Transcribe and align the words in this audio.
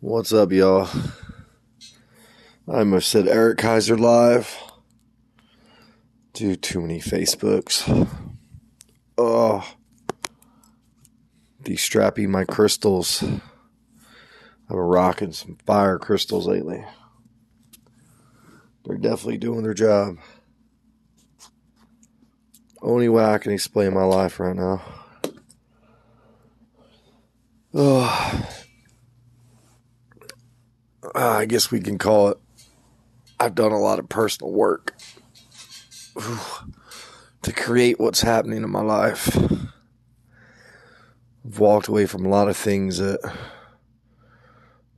What's 0.00 0.32
up, 0.32 0.52
y'all? 0.52 0.88
I 2.68 2.78
almost 2.78 3.08
said 3.08 3.26
Eric 3.26 3.58
Kaiser 3.58 3.98
live. 3.98 4.56
Do 6.34 6.54
too 6.54 6.80
many 6.80 7.00
Facebooks. 7.00 7.82
Oh, 9.18 9.68
these 11.60 11.80
strappy 11.80 12.28
my 12.28 12.44
crystals. 12.44 13.24
I've 13.24 13.40
been 14.68 14.76
rocking 14.76 15.32
some 15.32 15.58
fire 15.66 15.98
crystals 15.98 16.46
lately. 16.46 16.84
They're 18.84 18.98
definitely 18.98 19.38
doing 19.38 19.64
their 19.64 19.74
job. 19.74 20.18
Only 22.80 23.08
way 23.08 23.24
I 23.24 23.38
can 23.38 23.50
explain 23.50 23.94
my 23.94 24.04
life 24.04 24.38
right 24.38 24.54
now. 24.54 24.80
Oh, 27.74 28.48
Uh, 31.18 31.38
I 31.38 31.46
guess 31.46 31.72
we 31.72 31.80
can 31.80 31.98
call 31.98 32.28
it. 32.28 32.38
I've 33.40 33.56
done 33.56 33.72
a 33.72 33.80
lot 33.80 33.98
of 33.98 34.08
personal 34.08 34.52
work 34.52 34.94
to 37.42 37.52
create 37.52 37.98
what's 37.98 38.20
happening 38.20 38.62
in 38.62 38.70
my 38.70 38.82
life. 38.82 39.36
I've 41.44 41.58
walked 41.58 41.88
away 41.88 42.06
from 42.06 42.24
a 42.24 42.28
lot 42.28 42.46
of 42.46 42.56
things 42.56 42.98
that 42.98 43.18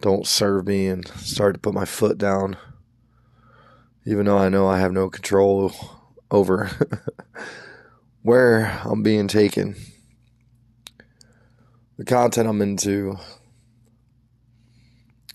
don't 0.02 0.26
serve 0.26 0.66
me 0.66 0.88
and 0.88 1.08
started 1.08 1.54
to 1.54 1.60
put 1.60 1.72
my 1.72 1.86
foot 1.86 2.18
down, 2.18 2.58
even 4.04 4.26
though 4.26 4.36
I 4.36 4.50
know 4.50 4.68
I 4.68 4.78
have 4.78 4.92
no 4.92 5.08
control 5.08 5.72
over 6.30 6.70
where 8.22 8.78
I'm 8.84 9.02
being 9.02 9.26
taken. 9.26 9.74
The 11.96 12.04
content 12.04 12.46
I'm 12.46 12.60
into, 12.60 13.16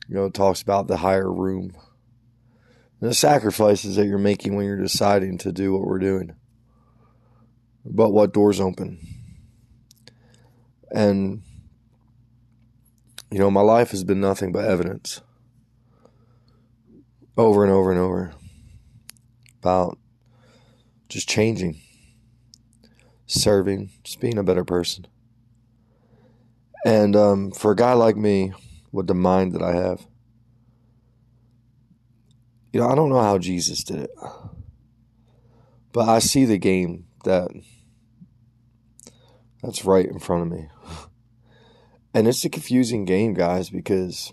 you 0.07 0.15
know, 0.15 0.29
talks 0.29 0.61
about 0.61 0.87
the 0.87 0.97
higher 0.97 1.31
room 1.31 1.73
and 3.01 3.09
the 3.09 3.13
sacrifices 3.13 3.95
that 3.95 4.05
you're 4.05 4.17
making 4.17 4.55
when 4.55 4.65
you're 4.65 4.81
deciding 4.81 5.37
to 5.39 5.51
do 5.51 5.73
what 5.73 5.85
we're 5.85 5.99
doing. 5.99 6.35
But 7.83 8.11
what 8.11 8.33
doors 8.33 8.59
open. 8.59 8.99
And, 10.91 11.41
you 13.31 13.39
know, 13.39 13.51
my 13.51 13.61
life 13.61 13.91
has 13.91 14.03
been 14.03 14.21
nothing 14.21 14.51
but 14.51 14.65
evidence 14.65 15.21
over 17.37 17.63
and 17.63 17.71
over 17.71 17.91
and 17.91 17.99
over 17.99 18.33
about 19.59 19.97
just 21.09 21.27
changing, 21.27 21.81
serving, 23.25 23.91
just 24.03 24.19
being 24.19 24.37
a 24.37 24.43
better 24.43 24.63
person. 24.63 25.05
And 26.85 27.15
um, 27.15 27.51
for 27.51 27.71
a 27.71 27.75
guy 27.75 27.93
like 27.93 28.15
me, 28.15 28.53
with 28.95 29.07
the 29.07 29.13
mind 29.13 29.51
that 29.51 29.61
I 29.61 29.73
have, 29.73 30.07
you 32.71 32.79
know, 32.79 32.87
I 32.87 32.95
don't 32.95 33.09
know 33.09 33.21
how 33.21 33.37
Jesus 33.37 33.83
did 33.83 33.97
it, 33.97 34.11
but 35.91 36.07
I 36.07 36.19
see 36.19 36.45
the 36.45 36.57
game 36.57 37.05
that 37.25 37.51
that's 39.61 39.83
right 39.83 40.05
in 40.05 40.19
front 40.19 40.43
of 40.43 40.57
me. 40.57 40.69
And 42.13 42.29
it's 42.29 42.45
a 42.45 42.49
confusing 42.49 43.03
game, 43.03 43.33
guys, 43.33 43.69
because 43.69 44.31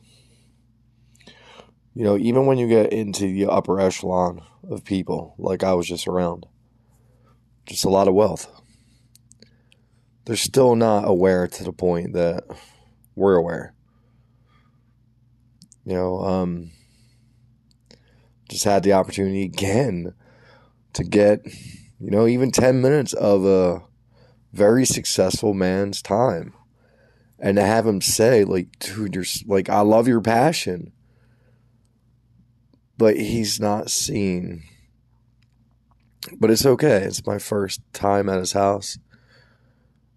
you 1.93 2.05
know, 2.05 2.17
even 2.17 2.47
when 2.47 2.57
you 2.57 2.69
get 2.69 2.93
into 2.93 3.27
the 3.27 3.47
upper 3.47 3.81
echelon 3.81 4.43
of 4.71 4.85
people, 4.85 5.35
like 5.39 5.65
I 5.65 5.75
was 5.75 5.89
just 5.89 6.07
around, 6.07 6.47
just 7.67 7.85
a 7.85 7.91
lot 7.91 8.07
of 8.07 8.15
wealth. 8.15 8.49
They're 10.25 10.37
still 10.37 10.77
not 10.77 11.09
aware 11.09 11.49
to 11.49 11.65
the 11.65 11.73
point 11.73 12.13
that 12.13 12.45
we're 13.17 13.35
aware. 13.35 13.75
You 15.85 15.95
know, 15.95 16.21
um, 16.21 16.71
just 18.49 18.65
had 18.65 18.83
the 18.83 18.93
opportunity 18.93 19.43
again 19.43 20.15
to 20.93 21.05
get, 21.05 21.45
you 21.99 22.11
know, 22.11 22.27
even 22.27 22.51
10 22.51 22.81
minutes 22.81 23.13
of 23.15 23.45
a 23.45 23.83
very 24.53 24.85
successful 24.85 25.55
man's 25.55 26.03
time. 26.03 26.53
And 27.39 27.57
to 27.57 27.63
have 27.63 27.87
him 27.87 28.01
say, 28.01 28.45
like, 28.45 28.79
dude, 28.79 29.15
you're 29.15 29.25
like, 29.47 29.69
I 29.69 29.81
love 29.81 30.07
your 30.07 30.21
passion. 30.21 30.93
But 32.97 33.17
he's 33.17 33.59
not 33.59 33.91
seen. 33.91 34.63
But 36.39 36.51
it's 36.51 36.65
okay. 36.65 36.99
It's 36.99 37.27
my 37.27 37.39
first 37.39 37.81
time 37.93 38.29
at 38.29 38.39
his 38.39 38.53
house. 38.53 38.99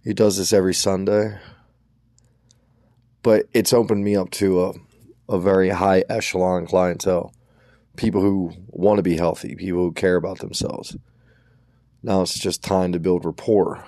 He 0.04 0.14
does 0.14 0.38
this 0.38 0.54
every 0.54 0.76
Sunday. 0.76 1.40
But 3.24 3.48
it's 3.54 3.74
opened 3.74 4.04
me 4.04 4.16
up 4.16 4.30
to 4.32 4.66
a, 4.66 4.74
a 5.28 5.40
very 5.40 5.70
high 5.70 6.04
echelon 6.10 6.66
clientele. 6.66 7.34
People 7.96 8.22
who 8.22 8.52
want 8.68 8.98
to 8.98 9.04
be 9.04 9.18
healthy, 9.18 9.56
people 9.56 9.80
who 9.80 9.92
care 9.92 10.16
about 10.16 10.40
themselves. 10.40 10.98
Now 12.04 12.22
it's 12.22 12.38
just 12.38 12.64
time 12.64 12.92
to 12.92 13.00
build 13.00 13.26
rapport. 13.26 13.86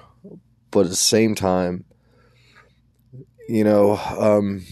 But 0.72 0.81
at 0.81 0.90
the 0.90 0.96
same 0.96 1.36
time, 1.36 1.86
you 3.47 3.64
know, 3.64 3.97
um, 3.97 4.64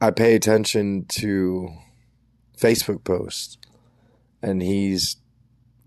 I 0.00 0.10
pay 0.10 0.34
attention 0.34 1.04
to 1.06 1.70
Facebook 2.58 3.04
posts, 3.04 3.58
and 4.42 4.62
he's 4.62 5.16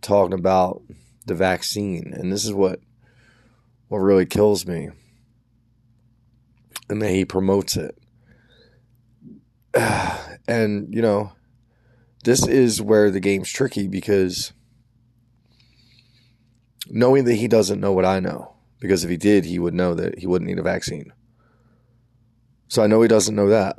talking 0.01 0.38
about 0.38 0.81
the 1.25 1.35
vaccine, 1.35 2.13
and 2.13 2.31
this 2.31 2.45
is 2.45 2.53
what 2.53 2.79
what 3.88 4.00
really 4.00 4.25
kills 4.25 4.66
me, 4.66 4.90
and 6.90 7.01
that 7.01 7.12
he 7.12 7.25
promotes 7.25 7.78
it, 7.78 7.97
and 10.47 10.94
you 10.94 11.01
know, 11.01 11.31
this 12.23 12.47
is 12.47 12.81
where 12.81 13.12
the 13.12 13.19
game's 13.19 13.51
tricky 13.51 13.88
because 13.88 14.53
knowing 16.90 17.25
that 17.25 17.35
he 17.35 17.47
doesn't 17.47 17.79
know 17.79 17.94
what 17.94 18.06
I 18.06 18.19
know 18.19 18.56
because 18.79 19.03
if 19.03 19.09
he 19.09 19.18
did, 19.18 19.45
he 19.45 19.59
would 19.59 19.74
know 19.74 19.94
that 19.95 20.19
he 20.19 20.28
wouldn't 20.28 20.50
need 20.50 20.59
a 20.59 20.63
vaccine. 20.63 21.12
So 22.68 22.84
I 22.84 22.88
know 22.88 23.01
he 23.01 23.07
doesn't 23.07 23.35
know 23.35 23.50
that. 23.50 23.78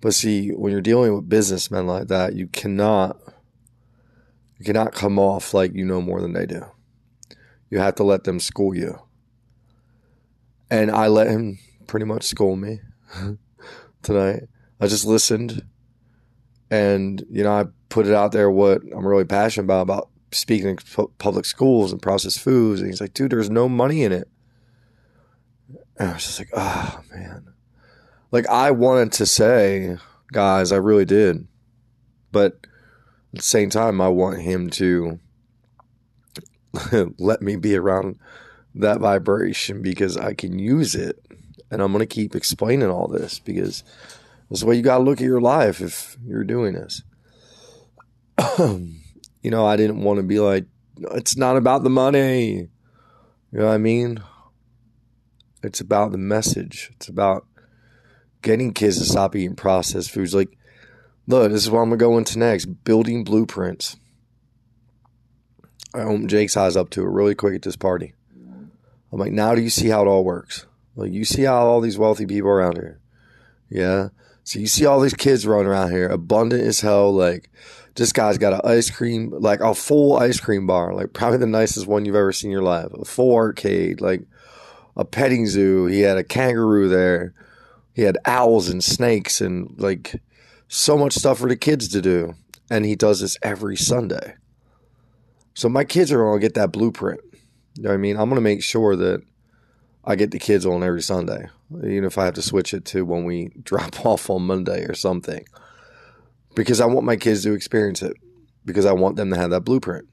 But 0.00 0.14
see, 0.14 0.50
when 0.50 0.72
you're 0.72 0.80
dealing 0.80 1.14
with 1.14 1.28
businessmen 1.28 1.86
like 1.86 2.08
that, 2.08 2.34
you 2.34 2.48
cannot 2.48 3.18
you 4.58 4.64
cannot 4.64 4.92
come 4.92 5.18
off 5.18 5.54
like 5.54 5.74
you 5.74 5.84
know 5.84 6.00
more 6.00 6.20
than 6.20 6.32
they 6.32 6.46
do. 6.46 6.64
You 7.70 7.78
have 7.78 7.94
to 7.96 8.04
let 8.04 8.24
them 8.24 8.40
school 8.40 8.74
you. 8.74 9.00
And 10.72 10.90
I 10.90 11.08
let 11.08 11.26
him 11.26 11.58
pretty 11.86 12.06
much 12.06 12.22
scold 12.22 12.58
me 12.58 12.80
tonight. 14.02 14.44
I 14.80 14.86
just 14.86 15.04
listened 15.04 15.66
and 16.70 17.22
you 17.30 17.44
know, 17.44 17.52
I 17.52 17.66
put 17.90 18.06
it 18.06 18.14
out 18.14 18.32
there 18.32 18.50
what 18.50 18.80
I'm 18.96 19.06
really 19.06 19.26
passionate 19.26 19.64
about 19.64 19.82
about 19.82 20.08
speaking 20.30 20.70
in 20.70 20.78
public 21.18 21.44
schools 21.44 21.92
and 21.92 22.00
processed 22.00 22.40
foods. 22.40 22.80
And 22.80 22.88
he's 22.88 23.02
like, 23.02 23.12
dude, 23.12 23.32
there's 23.32 23.50
no 23.50 23.68
money 23.68 24.02
in 24.02 24.12
it. 24.12 24.30
And 25.98 26.08
I 26.08 26.12
was 26.14 26.24
just 26.24 26.38
like, 26.38 26.48
oh, 26.54 27.02
man. 27.14 27.52
Like, 28.30 28.48
I 28.48 28.70
wanted 28.70 29.12
to 29.12 29.26
say, 29.26 29.98
guys, 30.32 30.72
I 30.72 30.76
really 30.76 31.04
did. 31.04 31.46
But 32.32 32.54
at 33.34 33.40
the 33.40 33.42
same 33.42 33.68
time, 33.68 34.00
I 34.00 34.08
want 34.08 34.40
him 34.40 34.70
to 34.70 35.20
let 37.18 37.42
me 37.42 37.56
be 37.56 37.76
around 37.76 38.18
that 38.74 39.00
vibration 39.00 39.82
because 39.82 40.16
I 40.16 40.34
can 40.34 40.58
use 40.58 40.94
it. 40.94 41.18
And 41.70 41.80
I'm 41.80 41.92
going 41.92 42.00
to 42.00 42.06
keep 42.06 42.34
explaining 42.34 42.90
all 42.90 43.08
this 43.08 43.38
because 43.38 43.82
that's 44.48 44.60
the 44.60 44.66
way 44.66 44.76
you 44.76 44.82
got 44.82 44.98
to 44.98 45.04
look 45.04 45.20
at 45.20 45.26
your 45.26 45.40
life 45.40 45.80
if 45.80 46.16
you're 46.24 46.44
doing 46.44 46.74
this. 46.74 47.02
you 48.58 49.50
know, 49.50 49.64
I 49.66 49.76
didn't 49.76 50.02
want 50.02 50.18
to 50.18 50.22
be 50.22 50.38
like, 50.38 50.66
it's 51.12 51.36
not 51.36 51.56
about 51.56 51.82
the 51.82 51.90
money. 51.90 52.68
You 53.52 53.58
know 53.58 53.66
what 53.66 53.74
I 53.74 53.78
mean? 53.78 54.22
It's 55.62 55.80
about 55.80 56.12
the 56.12 56.18
message. 56.18 56.90
It's 56.96 57.08
about 57.08 57.46
getting 58.42 58.74
kids 58.74 58.98
to 58.98 59.04
stop 59.04 59.36
eating 59.36 59.56
processed 59.56 60.10
foods. 60.10 60.34
Like, 60.34 60.58
look, 61.26 61.50
this 61.50 61.62
is 61.62 61.70
what 61.70 61.80
I'm 61.80 61.88
going 61.88 61.98
to 61.98 62.04
go 62.04 62.18
into 62.18 62.38
next 62.38 62.66
building 62.66 63.24
blueprints. 63.24 63.96
I 65.94 66.00
opened 66.00 66.30
Jake's 66.30 66.56
eyes 66.56 66.76
up 66.76 66.90
to 66.90 67.02
it 67.02 67.08
really 67.08 67.34
quick 67.34 67.54
at 67.54 67.62
this 67.62 67.76
party. 67.76 68.14
I'm 69.12 69.18
like, 69.18 69.32
now 69.32 69.54
do 69.54 69.60
you 69.60 69.70
see 69.70 69.88
how 69.88 70.02
it 70.02 70.08
all 70.08 70.24
works? 70.24 70.66
Like, 70.96 71.12
you 71.12 71.24
see 71.24 71.42
how 71.42 71.66
all 71.66 71.80
these 71.80 71.98
wealthy 71.98 72.26
people 72.26 72.50
around 72.50 72.76
here. 72.76 73.00
Yeah. 73.68 74.08
So 74.44 74.58
you 74.58 74.66
see 74.66 74.86
all 74.86 75.00
these 75.00 75.14
kids 75.14 75.46
running 75.46 75.66
around 75.66 75.90
here, 75.90 76.08
abundant 76.08 76.62
as 76.62 76.80
hell, 76.80 77.12
like, 77.12 77.50
this 77.94 78.12
guy's 78.12 78.38
got 78.38 78.52
an 78.52 78.60
ice 78.64 78.90
cream, 78.90 79.30
like 79.30 79.60
a 79.60 79.74
full 79.74 80.16
ice 80.16 80.40
cream 80.40 80.66
bar, 80.66 80.94
like 80.94 81.12
probably 81.12 81.38
the 81.38 81.46
nicest 81.46 81.86
one 81.86 82.04
you've 82.04 82.14
ever 82.14 82.32
seen 82.32 82.48
in 82.48 82.52
your 82.52 82.62
life. 82.62 82.92
A 82.92 83.04
full 83.04 83.34
arcade, 83.34 84.00
like 84.00 84.22
a 84.96 85.04
petting 85.04 85.46
zoo. 85.46 85.86
He 85.86 86.00
had 86.00 86.16
a 86.16 86.24
kangaroo 86.24 86.88
there. 86.88 87.34
He 87.94 88.02
had 88.02 88.18
owls 88.24 88.68
and 88.68 88.82
snakes 88.82 89.40
and 89.40 89.74
like 89.78 90.20
so 90.68 90.96
much 90.96 91.12
stuff 91.12 91.38
for 91.38 91.48
the 91.48 91.56
kids 91.56 91.88
to 91.88 92.00
do. 92.00 92.34
And 92.70 92.86
he 92.86 92.96
does 92.96 93.20
this 93.20 93.36
every 93.42 93.76
Sunday. 93.76 94.36
So 95.54 95.68
my 95.68 95.84
kids 95.84 96.10
are 96.10 96.18
going 96.18 96.40
to 96.40 96.46
get 96.46 96.54
that 96.54 96.72
blueprint. 96.72 97.20
You 97.76 97.84
know 97.84 97.90
what 97.90 97.94
I 97.94 97.98
mean? 97.98 98.16
I'm 98.16 98.28
going 98.28 98.36
to 98.36 98.42
make 98.42 98.62
sure 98.62 98.96
that 98.96 99.22
I 100.04 100.16
get 100.16 100.30
the 100.30 100.38
kids 100.38 100.66
on 100.66 100.82
every 100.82 101.02
Sunday. 101.02 101.48
even 101.74 102.04
if 102.04 102.18
I 102.18 102.24
have 102.24 102.34
to 102.34 102.42
switch 102.42 102.74
it 102.74 102.84
to 102.86 103.04
when 103.04 103.24
we 103.24 103.50
drop 103.62 104.04
off 104.04 104.28
on 104.30 104.42
Monday 104.42 104.84
or 104.84 104.94
something. 104.94 105.44
Because 106.54 106.80
I 106.80 106.86
want 106.86 107.06
my 107.06 107.16
kids 107.16 107.44
to 107.44 107.52
experience 107.52 108.02
it. 108.02 108.16
Because 108.64 108.84
I 108.84 108.92
want 108.92 109.16
them 109.16 109.30
to 109.30 109.36
have 109.36 109.50
that 109.50 109.64
blueprint. 109.64 110.06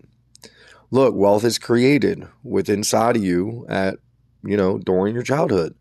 Look, 0.91 1.13
wealth 1.13 1.44
is 1.44 1.59
created 1.59 2.27
with 2.44 2.69
inside 2.69 3.15
of 3.15 3.23
you 3.23 3.65
at, 3.69 3.97
you 4.44 4.57
know, 4.57 4.79
during 4.79 5.13
your 5.13 5.23
childhood. 5.23 5.75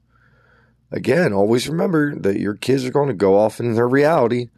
Again, 0.90 1.32
always 1.32 1.68
remember 1.68 2.14
that 2.16 2.40
your 2.40 2.54
kids 2.54 2.84
are 2.84 2.90
going 2.90 3.08
to 3.08 3.14
go 3.14 3.38
off 3.38 3.60
in 3.60 3.74
their 3.74 3.88
reality. 3.88 4.50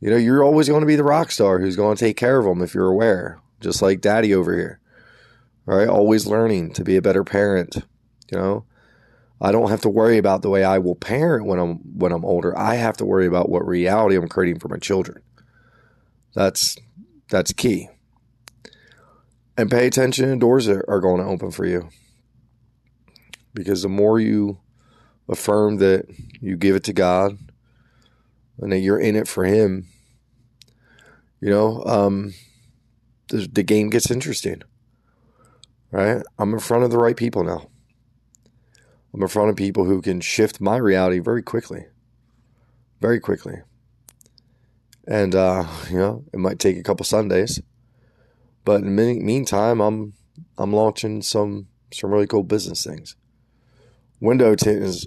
You 0.00 0.10
know, 0.10 0.16
you're 0.16 0.44
always 0.44 0.68
going 0.68 0.80
to 0.80 0.86
be 0.86 0.96
the 0.96 1.04
rock 1.04 1.30
star 1.30 1.58
who's 1.58 1.76
going 1.76 1.96
to 1.96 2.04
take 2.04 2.16
care 2.16 2.38
of 2.38 2.44
them 2.44 2.62
if 2.62 2.74
you're 2.74 2.88
aware, 2.88 3.40
just 3.60 3.80
like 3.80 4.00
daddy 4.00 4.34
over 4.34 4.54
here. 4.54 4.80
Right, 5.68 5.86
always 5.86 6.26
learning 6.26 6.72
to 6.72 6.82
be 6.82 6.96
a 6.96 7.02
better 7.02 7.24
parent, 7.24 7.76
you 8.32 8.38
know. 8.38 8.64
I 9.38 9.52
don't 9.52 9.68
have 9.68 9.82
to 9.82 9.90
worry 9.90 10.16
about 10.16 10.40
the 10.40 10.48
way 10.48 10.64
I 10.64 10.78
will 10.78 10.94
parent 10.94 11.44
when 11.44 11.58
I'm 11.58 11.74
when 11.98 12.10
I'm 12.10 12.24
older. 12.24 12.56
I 12.56 12.76
have 12.76 12.96
to 12.96 13.04
worry 13.04 13.26
about 13.26 13.50
what 13.50 13.66
reality 13.66 14.16
I'm 14.16 14.28
creating 14.28 14.60
for 14.60 14.68
my 14.68 14.78
children. 14.78 15.22
That's 16.34 16.78
that's 17.28 17.52
key. 17.52 17.90
And 19.58 19.70
pay 19.70 19.86
attention 19.86 20.38
doors 20.38 20.68
are, 20.68 20.82
are 20.88 21.02
going 21.02 21.20
to 21.20 21.28
open 21.28 21.50
for 21.50 21.66
you. 21.66 21.90
Because 23.52 23.82
the 23.82 23.90
more 23.90 24.18
you 24.18 24.60
affirm 25.28 25.76
that 25.76 26.06
you 26.40 26.56
give 26.56 26.76
it 26.76 26.84
to 26.84 26.94
God 26.94 27.36
and 28.56 28.72
that 28.72 28.78
you're 28.78 28.98
in 28.98 29.16
it 29.16 29.28
for 29.28 29.44
Him, 29.44 29.86
you 31.42 31.50
know, 31.50 31.84
um, 31.84 32.32
the, 33.28 33.46
the 33.46 33.62
game 33.62 33.90
gets 33.90 34.10
interesting. 34.10 34.62
Right? 35.90 36.22
I'm 36.38 36.52
in 36.52 36.60
front 36.60 36.84
of 36.84 36.90
the 36.90 36.98
right 36.98 37.16
people 37.16 37.44
now. 37.44 37.68
I'm 39.14 39.22
in 39.22 39.28
front 39.28 39.50
of 39.50 39.56
people 39.56 39.84
who 39.84 40.02
can 40.02 40.20
shift 40.20 40.60
my 40.60 40.76
reality 40.76 41.18
very 41.18 41.42
quickly. 41.42 41.86
Very 43.00 43.20
quickly. 43.20 43.62
And, 45.06 45.34
uh, 45.34 45.66
you 45.90 45.98
know, 45.98 46.24
it 46.32 46.38
might 46.38 46.58
take 46.58 46.76
a 46.76 46.82
couple 46.82 47.04
Sundays. 47.04 47.62
But 48.68 48.82
in 48.82 48.94
the 48.94 49.14
meantime, 49.14 49.80
I'm 49.80 50.12
I'm 50.58 50.74
launching 50.74 51.22
some 51.22 51.68
some 51.90 52.10
really 52.10 52.26
cool 52.26 52.42
business 52.42 52.84
things. 52.84 53.16
Window 54.20 54.54
tint 54.54 54.82
is 54.82 55.06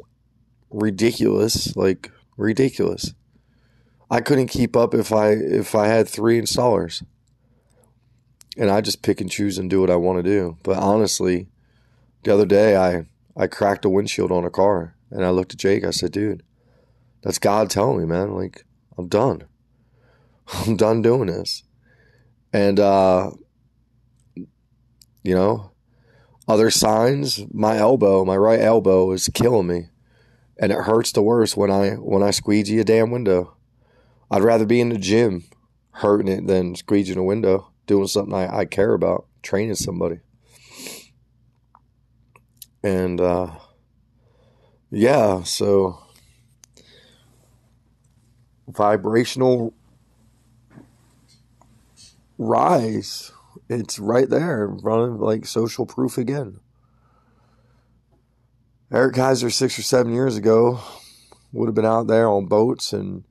ridiculous, 0.72 1.75
like 1.75 2.12
ridiculous. 2.38 3.13
I 4.10 4.22
couldn't 4.22 4.48
keep 4.48 4.75
up 4.75 4.95
if 4.95 5.13
I 5.13 5.34
if 5.34 5.75
I 5.75 5.88
had 5.88 6.07
three 6.10 6.42
installers. 6.42 7.04
And 8.57 8.69
I 8.69 8.81
just 8.81 9.01
pick 9.01 9.21
and 9.21 9.31
choose 9.31 9.57
and 9.57 9.69
do 9.69 9.81
what 9.81 9.89
I 9.89 9.95
want 9.95 10.18
to 10.18 10.24
do. 10.24 10.57
But 10.63 10.77
honestly, 10.77 11.48
the 12.24 12.33
other 12.33 12.45
day 12.45 12.75
I 12.75 13.06
I 13.36 13.48
cracked 13.48 13.86
a 13.86 13.89
windshield 13.89 14.31
on 14.31 14.44
a 14.44 14.50
car 14.50 14.95
and 15.09 15.25
I 15.25 15.30
looked 15.30 15.53
at 15.53 15.59
Jake. 15.59 15.83
I 15.86 15.92
said, 15.92 16.12
dude, 16.12 16.44
that's 17.21 17.39
God 17.39 17.69
telling 17.69 18.00
me, 18.00 18.06
man. 18.06 18.33
Like, 18.33 18.65
I'm 18.98 19.07
done. 19.07 19.44
I'm 20.48 20.75
done 20.75 21.01
doing 21.01 21.27
this. 21.27 21.63
And, 22.53 22.80
uh, 22.80 23.31
you 24.36 25.36
know, 25.36 25.71
other 26.48 26.69
signs, 26.69 27.45
my 27.53 27.77
elbow, 27.77 28.25
my 28.25 28.36
right 28.36 28.59
elbow 28.59 29.12
is 29.12 29.30
killing 29.33 29.68
me. 29.68 29.88
And 30.59 30.71
it 30.71 30.80
hurts 30.80 31.12
the 31.12 31.21
worst 31.21 31.57
when 31.57 31.71
I 31.71 31.92
when 31.92 32.21
I 32.21 32.31
squeegee 32.31 32.80
a 32.80 32.83
damn 32.83 33.09
window. 33.09 33.56
I'd 34.30 34.44
rather 34.44 34.65
be 34.65 34.80
in 34.80 34.89
the 34.89 34.98
gym 34.98 35.45
hurting 35.92 36.27
it 36.27 36.45
than 36.48 36.75
squeegeeing 36.75 37.18
a 37.18 37.24
window, 37.24 37.70
doing 37.91 38.07
something 38.07 38.33
I, 38.33 38.59
I 38.59 38.65
care 38.65 38.93
about, 38.93 39.25
training 39.43 39.75
somebody 39.75 40.19
and 42.83 43.21
uh, 43.21 43.51
yeah, 44.89 45.43
so 45.43 46.03
vibrational 48.67 49.73
rise. 52.38 53.31
It's 53.69 53.99
right 53.99 54.29
there, 54.29 54.67
running 54.67 55.19
like 55.19 55.45
social 55.45 55.85
proof 55.85 56.17
again. 56.17 56.59
Eric 58.91 59.15
Kaiser, 59.15 59.49
six 59.49 59.79
or 59.79 59.83
seven 59.83 60.13
years 60.13 60.35
ago, 60.35 60.81
would 61.53 61.67
have 61.67 61.75
been 61.75 61.85
out 61.85 62.07
there 62.07 62.27
on 62.27 62.47
boats. 62.47 62.91
And 62.91 63.23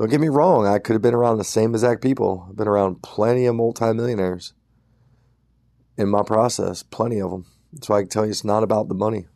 don't 0.00 0.08
get 0.08 0.18
me 0.18 0.30
wrong, 0.30 0.66
I 0.66 0.78
could 0.78 0.94
have 0.94 1.02
been 1.02 1.12
around 1.12 1.36
the 1.36 1.44
same 1.44 1.74
exact 1.74 2.00
people. 2.00 2.46
I've 2.48 2.56
been 2.56 2.66
around 2.66 3.02
plenty 3.02 3.44
of 3.44 3.54
multimillionaires 3.54 4.54
in 5.98 6.08
my 6.08 6.22
process, 6.22 6.82
plenty 6.82 7.20
of 7.20 7.30
them. 7.30 7.44
That's 7.70 7.90
why 7.90 7.98
I 7.98 8.00
can 8.00 8.08
tell 8.08 8.24
you 8.24 8.30
it's 8.30 8.42
not 8.42 8.62
about 8.62 8.88
the 8.88 8.94
money. 8.94 9.26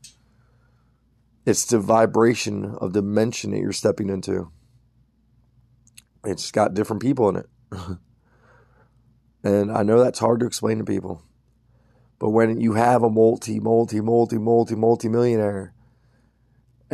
It's 1.44 1.66
the 1.66 1.78
vibration 1.78 2.76
of 2.80 2.94
dimension 2.94 3.50
that 3.50 3.58
you're 3.58 3.72
stepping 3.72 4.08
into. 4.08 4.52
It's 6.24 6.50
got 6.50 6.72
different 6.72 7.02
people 7.02 7.28
in 7.28 7.36
it. 7.36 7.46
and 9.44 9.70
I 9.70 9.82
know 9.82 10.02
that's 10.02 10.18
hard 10.18 10.40
to 10.40 10.46
explain 10.46 10.78
to 10.78 10.84
people. 10.84 11.20
But 12.18 12.30
when 12.30 12.58
you 12.58 12.72
have 12.72 13.02
a 13.02 13.10
multi, 13.10 13.60
multi, 13.60 14.00
multi, 14.00 14.38
multi, 14.38 14.74
multi 14.74 15.10
millionaire 15.10 15.73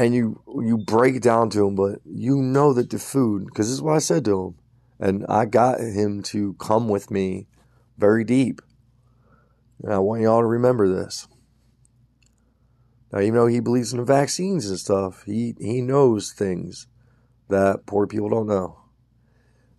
and 0.00 0.14
you 0.14 0.40
you 0.64 0.78
break 0.78 1.20
down 1.20 1.50
to 1.50 1.66
him, 1.66 1.74
but 1.74 2.00
you 2.06 2.36
know 2.36 2.72
that 2.72 2.88
the 2.88 2.98
food, 2.98 3.44
because 3.44 3.66
this 3.66 3.74
is 3.74 3.82
what 3.82 3.96
I 3.96 3.98
said 3.98 4.24
to 4.24 4.46
him, 4.46 4.54
and 4.98 5.26
I 5.28 5.44
got 5.44 5.78
him 5.78 6.22
to 6.24 6.54
come 6.54 6.88
with 6.88 7.10
me 7.10 7.46
very 7.98 8.24
deep. 8.24 8.62
And 9.82 9.92
I 9.92 9.98
want 9.98 10.22
y'all 10.22 10.40
to 10.40 10.46
remember 10.46 10.88
this. 10.88 11.28
Now, 13.12 13.20
even 13.20 13.34
though 13.34 13.46
he 13.46 13.60
believes 13.60 13.92
in 13.92 13.98
the 13.98 14.04
vaccines 14.04 14.70
and 14.70 14.78
stuff, 14.78 15.24
he, 15.24 15.54
he 15.58 15.82
knows 15.82 16.32
things 16.32 16.86
that 17.48 17.84
poor 17.84 18.06
people 18.06 18.30
don't 18.30 18.46
know. 18.46 18.78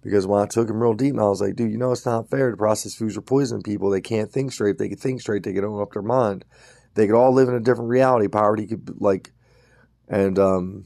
Because 0.04 0.28
when 0.28 0.42
I 0.42 0.46
took 0.46 0.70
him 0.70 0.82
real 0.82 0.94
deep, 0.94 1.14
and 1.14 1.22
I 1.22 1.30
was 1.30 1.42
like, 1.42 1.56
dude, 1.56 1.72
you 1.72 1.78
know, 1.78 1.92
it's 1.92 2.06
not 2.06 2.30
fair 2.30 2.52
to 2.52 2.58
process 2.58 2.94
foods 2.94 3.18
are 3.18 3.22
poisoning 3.22 3.64
people. 3.64 3.90
They 3.90 4.02
can't 4.02 4.32
think 4.32 4.52
straight. 4.52 4.72
If 4.72 4.78
they 4.78 4.90
could 4.90 5.00
think 5.00 5.22
straight, 5.22 5.44
they 5.44 5.54
could 5.54 5.64
open 5.64 5.82
up 5.82 5.94
their 5.94 6.02
mind. 6.02 6.46
They 6.94 7.08
could 7.08 7.16
all 7.16 7.34
live 7.34 7.48
in 7.48 7.56
a 7.56 7.60
different 7.60 7.90
reality. 7.90 8.28
Poverty 8.28 8.68
could, 8.68 9.02
like, 9.02 9.32
and, 10.12 10.38
um, 10.38 10.86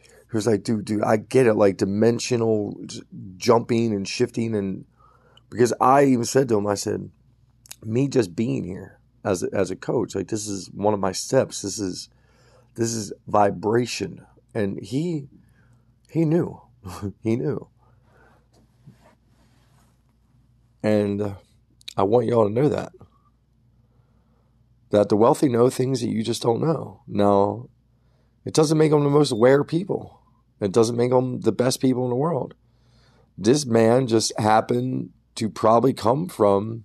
he 0.00 0.36
was 0.36 0.48
like, 0.48 0.64
dude, 0.64 0.86
dude, 0.86 1.04
I 1.04 1.18
get 1.18 1.46
it. 1.46 1.54
Like, 1.54 1.76
dimensional 1.76 2.76
jumping 3.36 3.94
and 3.94 4.08
shifting. 4.08 4.56
And 4.56 4.84
because 5.50 5.72
I 5.80 6.04
even 6.06 6.24
said 6.24 6.48
to 6.48 6.58
him, 6.58 6.66
I 6.66 6.74
said, 6.74 7.10
me 7.84 8.08
just 8.08 8.34
being 8.34 8.64
here 8.64 8.98
as 9.26 9.42
a, 9.42 9.48
as 9.52 9.70
a 9.70 9.76
coach. 9.76 10.14
Like 10.14 10.28
this 10.28 10.46
is 10.46 10.70
one 10.70 10.94
of 10.94 11.00
my 11.00 11.12
steps. 11.12 11.62
This 11.62 11.78
is 11.78 12.08
this 12.74 12.92
is 12.92 13.12
vibration, 13.26 14.24
and 14.54 14.82
he 14.82 15.28
he 16.08 16.24
knew, 16.24 16.60
he 17.20 17.36
knew, 17.36 17.68
and 20.82 21.20
uh, 21.20 21.34
I 21.96 22.04
want 22.04 22.26
y'all 22.26 22.48
to 22.48 22.54
know 22.54 22.68
that 22.68 22.92
that 24.90 25.08
the 25.08 25.16
wealthy 25.16 25.48
know 25.48 25.68
things 25.68 26.00
that 26.00 26.08
you 26.08 26.22
just 26.22 26.42
don't 26.42 26.60
know. 26.60 27.02
Now, 27.06 27.68
it 28.46 28.54
doesn't 28.54 28.78
make 28.78 28.92
them 28.92 29.02
the 29.02 29.10
most 29.10 29.32
aware 29.32 29.64
people. 29.64 30.22
It 30.60 30.72
doesn't 30.72 30.96
make 30.96 31.10
them 31.10 31.40
the 31.40 31.52
best 31.52 31.80
people 31.80 32.04
in 32.04 32.10
the 32.10 32.16
world. 32.16 32.54
This 33.36 33.66
man 33.66 34.06
just 34.06 34.32
happened 34.38 35.10
to 35.34 35.50
probably 35.50 35.92
come 35.92 36.28
from 36.28 36.84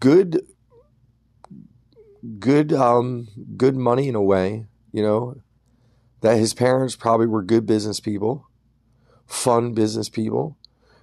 good 0.00 0.42
good 2.40 2.72
um 2.72 3.28
good 3.56 3.76
money 3.76 4.08
in 4.08 4.16
a 4.16 4.22
way, 4.22 4.66
you 4.92 5.02
know, 5.02 5.40
that 6.22 6.38
his 6.38 6.52
parents 6.52 6.96
probably 6.96 7.26
were 7.26 7.42
good 7.42 7.66
business 7.66 8.00
people, 8.00 8.48
fun 9.26 9.72
business 9.72 10.08
people. 10.08 10.58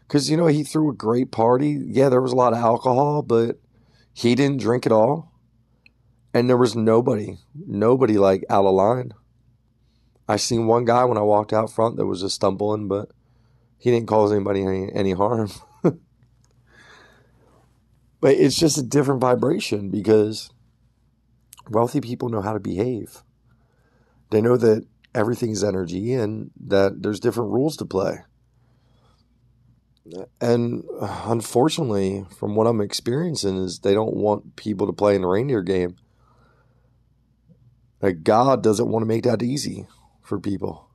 Cause 0.09 0.29
you 0.29 0.35
know, 0.35 0.47
he 0.47 0.63
threw 0.63 0.91
a 0.91 0.95
great 0.95 1.31
party. 1.31 1.81
Yeah, 1.88 2.09
there 2.09 2.21
was 2.21 2.33
a 2.33 2.35
lot 2.35 2.53
of 2.53 2.59
alcohol, 2.59 3.21
but 3.21 3.59
he 4.13 4.35
didn't 4.35 4.59
drink 4.59 4.85
at 4.85 4.91
all. 4.91 5.33
And 6.34 6.50
there 6.50 6.58
was 6.58 6.75
nobody, 6.75 7.38
nobody 7.54 8.18
like 8.18 8.44
out 8.50 8.66
of 8.66 8.74
line. 8.74 9.13
I 10.28 10.38
seen 10.38 10.68
one 10.68 10.86
guy 10.86 11.04
when 11.06 11.18
I 11.18 11.22
walked 11.22 11.54
out 11.54 11.72
front 11.72 11.98
that 11.98 12.06
was 12.06 12.22
just 12.22 12.36
stumbling, 12.36 12.88
but 12.88 13.12
he 13.78 13.92
didn't 13.92 14.08
cause 14.08 14.32
anybody 14.32 14.63
any, 14.63 14.92
any 14.94 15.12
harm. 15.12 15.52
But 18.24 18.38
it's 18.38 18.56
just 18.56 18.78
a 18.78 18.84
different 18.84 19.20
vibration 19.20 19.90
because 19.90 20.50
wealthy 21.70 22.00
people 22.00 22.30
know 22.30 22.40
how 22.40 22.54
to 22.54 22.60
behave. 22.62 23.22
They 24.30 24.40
know 24.40 24.56
that 24.56 24.88
everything's 25.13 25.62
energy 25.62 26.13
and 26.13 26.50
that 26.68 27.04
there's 27.04 27.20
different 27.20 27.52
rules 27.52 27.75
to 27.75 27.86
play. 27.86 28.20
And 30.40 30.86
uh, 31.02 31.24
unfortunately, 31.25 32.25
from 32.40 32.56
what 32.56 32.66
I'm 32.66 32.80
experiencing, 32.80 33.58
is 33.58 33.80
they 33.80 33.94
don't 33.94 34.16
want 34.16 34.56
people 34.56 34.88
to 34.88 34.94
play 34.94 35.16
in 35.16 35.24
the 35.24 35.28
reindeer 35.28 35.62
game. 35.62 35.98
Like 38.03 38.24
God 38.24 38.62
doesn't 38.62 38.89
want 38.89 39.03
to 39.03 39.07
make 39.07 39.24
that 39.24 39.41
easy 39.41 39.88
for 40.22 40.38
people. 40.38 40.89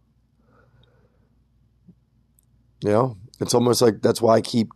You 2.84 2.90
know, 2.90 3.16
it's 3.40 3.54
almost 3.54 3.80
like 3.80 4.02
that's 4.02 4.20
why 4.20 4.34
I 4.36 4.40
keep 4.42 4.68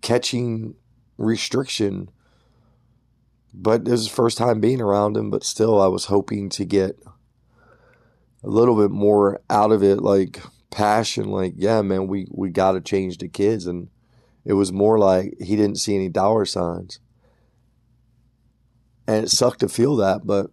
catching 0.00 0.76
restriction. 1.18 2.08
But 3.52 3.88
it 3.88 3.90
was 3.90 4.08
the 4.08 4.14
first 4.14 4.38
time 4.38 4.60
being 4.60 4.80
around 4.80 5.16
him, 5.16 5.30
but 5.30 5.42
still, 5.42 5.82
I 5.82 5.88
was 5.88 6.04
hoping 6.04 6.48
to 6.50 6.64
get 6.64 6.96
a 8.44 8.48
little 8.48 8.76
bit 8.76 8.92
more 8.92 9.40
out 9.50 9.72
of 9.72 9.82
it, 9.82 10.00
like 10.00 10.40
passion, 10.70 11.32
like, 11.32 11.54
yeah, 11.56 11.82
man, 11.82 12.06
we, 12.06 12.28
we 12.30 12.50
got 12.50 12.72
to 12.72 12.80
change 12.80 13.18
the 13.18 13.26
kids. 13.26 13.66
And 13.66 13.88
it 14.44 14.52
was 14.52 14.70
more 14.72 14.96
like 14.96 15.34
he 15.40 15.56
didn't 15.56 15.80
see 15.80 15.96
any 15.96 16.08
dollar 16.08 16.44
signs. 16.44 17.00
And 19.08 19.24
it 19.24 19.30
sucked 19.30 19.58
to 19.58 19.68
feel 19.68 19.96
that, 19.96 20.24
but 20.24 20.52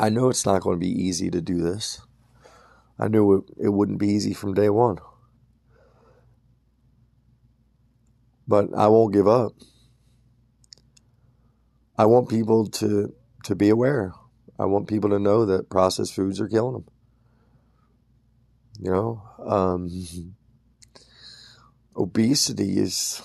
I 0.00 0.08
know 0.08 0.30
it's 0.30 0.46
not 0.46 0.62
going 0.62 0.80
to 0.80 0.80
be 0.80 0.90
easy 0.90 1.30
to 1.30 1.42
do 1.42 1.58
this. 1.58 2.00
I 2.98 3.08
knew 3.08 3.36
it, 3.36 3.44
it 3.66 3.68
wouldn't 3.68 3.98
be 3.98 4.08
easy 4.08 4.32
from 4.32 4.54
day 4.54 4.70
one. 4.70 4.96
But 8.48 8.70
I 8.74 8.88
won't 8.88 9.12
give 9.12 9.28
up. 9.28 9.52
I 11.98 12.06
want 12.06 12.30
people 12.30 12.66
to 12.66 13.14
to 13.44 13.54
be 13.54 13.68
aware. 13.68 14.14
I 14.58 14.64
want 14.64 14.88
people 14.88 15.10
to 15.10 15.18
know 15.18 15.44
that 15.44 15.68
processed 15.68 16.14
foods 16.14 16.40
are 16.40 16.48
killing 16.48 16.72
them. 16.72 16.86
You 18.80 18.90
know, 18.90 19.22
um, 19.46 20.34
obesity 21.94 22.78
is 22.78 23.20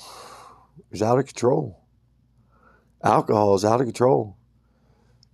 is 0.91 1.01
out 1.01 1.19
of 1.19 1.25
control. 1.25 1.85
Alcohol 3.01 3.55
is 3.55 3.63
out 3.63 3.79
of 3.79 3.87
control. 3.87 4.37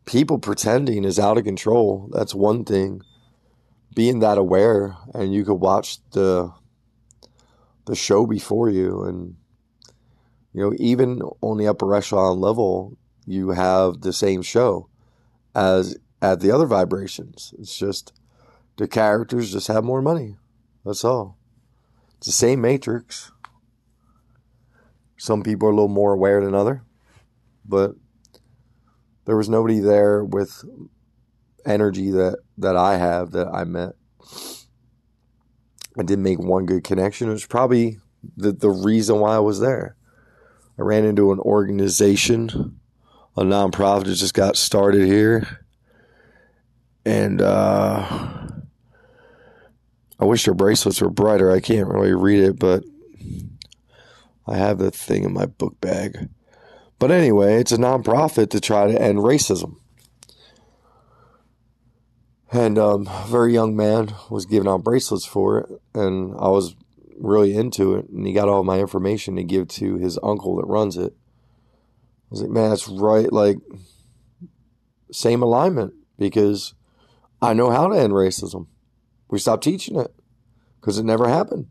People 0.06 0.40
pretending 0.40 1.04
is 1.04 1.20
out 1.20 1.38
of 1.38 1.44
control. 1.44 2.10
That's 2.12 2.34
one 2.34 2.66
thing. 2.66 3.02
Being 3.94 4.20
that 4.20 4.38
aware, 4.38 4.96
and 5.14 5.34
you 5.34 5.44
could 5.44 5.56
watch 5.56 5.98
the 6.12 6.54
the 7.86 7.96
show 7.96 8.26
before 8.26 8.70
you, 8.70 9.04
and 9.04 9.36
you 10.54 10.62
know, 10.62 10.74
even 10.78 11.22
on 11.42 11.58
the 11.58 11.68
upper 11.68 11.94
echelon 11.94 12.40
level, 12.40 12.98
you 13.26 13.50
have 13.50 14.02
the 14.02 14.14
same 14.14 14.42
show 14.42 14.90
as 15.56 15.98
at 16.22 16.40
the 16.40 16.52
other 16.52 16.66
vibrations. 16.66 17.54
It's 17.60 17.78
just 17.78 18.14
the 18.78 18.88
characters 18.88 19.52
just 19.52 19.68
have 19.68 19.84
more 19.84 20.02
money. 20.02 20.38
That's 20.86 21.04
all. 21.04 21.38
It's 22.18 22.28
the 22.28 22.34
same 22.34 22.62
matrix. 22.62 23.32
Some 25.18 25.44
people 25.44 25.68
are 25.68 25.72
a 25.72 25.76
little 25.76 25.88
more 25.88 26.14
aware 26.14 26.44
than 26.44 26.56
other, 26.56 26.84
but 27.66 27.96
there 29.26 29.38
was 29.38 29.50
nobody 29.50 29.80
there 29.80 30.24
with 30.24 30.64
energy 31.66 32.12
that 32.12 32.40
that 32.58 32.76
I 32.76 32.98
have 32.98 33.32
that 33.32 33.48
I 33.48 33.64
met. 33.64 33.94
I 35.98 36.04
didn't 36.04 36.24
make 36.24 36.40
one 36.40 36.66
good 36.66 36.84
connection. 36.84 37.30
It 37.30 37.34
was 37.34 37.46
probably 37.46 38.00
the 38.36 38.52
the 38.52 38.70
reason 38.70 39.20
why 39.20 39.36
I 39.36 39.40
was 39.40 39.60
there. 39.60 39.96
I 40.80 40.84
ran 40.84 41.06
into 41.06 41.32
an 41.32 41.40
organization, 41.40 42.80
a 43.38 43.42
nonprofit 43.42 44.06
that 44.06 44.16
just 44.16 44.34
got 44.34 44.58
started 44.58 45.06
here, 45.06 45.66
and 47.06 47.42
uh, 47.42 48.48
I 50.20 50.26
wish 50.26 50.46
their 50.46 50.54
bracelets 50.54 51.02
were 51.02 51.10
brighter. 51.10 51.52
I 51.52 51.60
can't 51.60 51.88
really 51.88 52.14
read 52.14 52.44
it, 52.44 52.60
but 52.60 52.84
I 54.48 54.58
have 54.58 54.78
the 54.78 54.92
thing 54.92 55.24
in 55.24 55.34
my 55.34 55.46
book 55.46 55.80
bag. 55.82 56.30
But 57.02 57.10
anyway, 57.10 57.56
it's 57.56 57.72
a 57.72 57.78
nonprofit 57.78 58.52
to 58.52 58.60
try 58.60 58.86
to 58.86 59.02
end 59.02 59.18
racism. 59.18 59.78
And 62.52 62.78
um, 62.78 63.08
a 63.08 63.26
very 63.28 63.52
young 63.52 63.76
man 63.76 64.14
was 64.30 64.46
giving 64.46 64.70
out 64.70 64.84
bracelets 64.84 65.26
for 65.26 65.58
it, 65.58 65.82
and 65.96 66.36
I 66.38 66.50
was 66.50 66.76
really 67.18 67.56
into 67.56 67.96
it. 67.96 68.08
And 68.10 68.28
he 68.28 68.34
got 68.34 68.50
all 68.50 68.64
my 68.64 68.78
information 68.78 69.36
to 69.38 69.44
give 69.44 69.68
to 69.70 69.96
his 69.96 70.20
uncle 70.22 70.58
that 70.58 70.68
runs 70.68 70.96
it. 70.96 71.14
I 71.14 72.28
was 72.30 72.44
like, 72.44 72.52
man, 72.52 72.70
that's 72.70 72.88
right. 72.88 73.34
Like, 73.34 73.58
same 75.12 75.42
alignment 75.42 75.96
because 76.20 76.76
I 77.42 77.54
know 77.54 77.72
how 77.72 77.88
to 77.88 77.98
end 77.98 78.14
racism. 78.14 78.68
We 79.28 79.40
stopped 79.40 79.64
teaching 79.64 80.00
it 80.00 80.14
because 80.80 81.00
it 81.00 81.06
never 81.06 81.28
happened. 81.28 81.66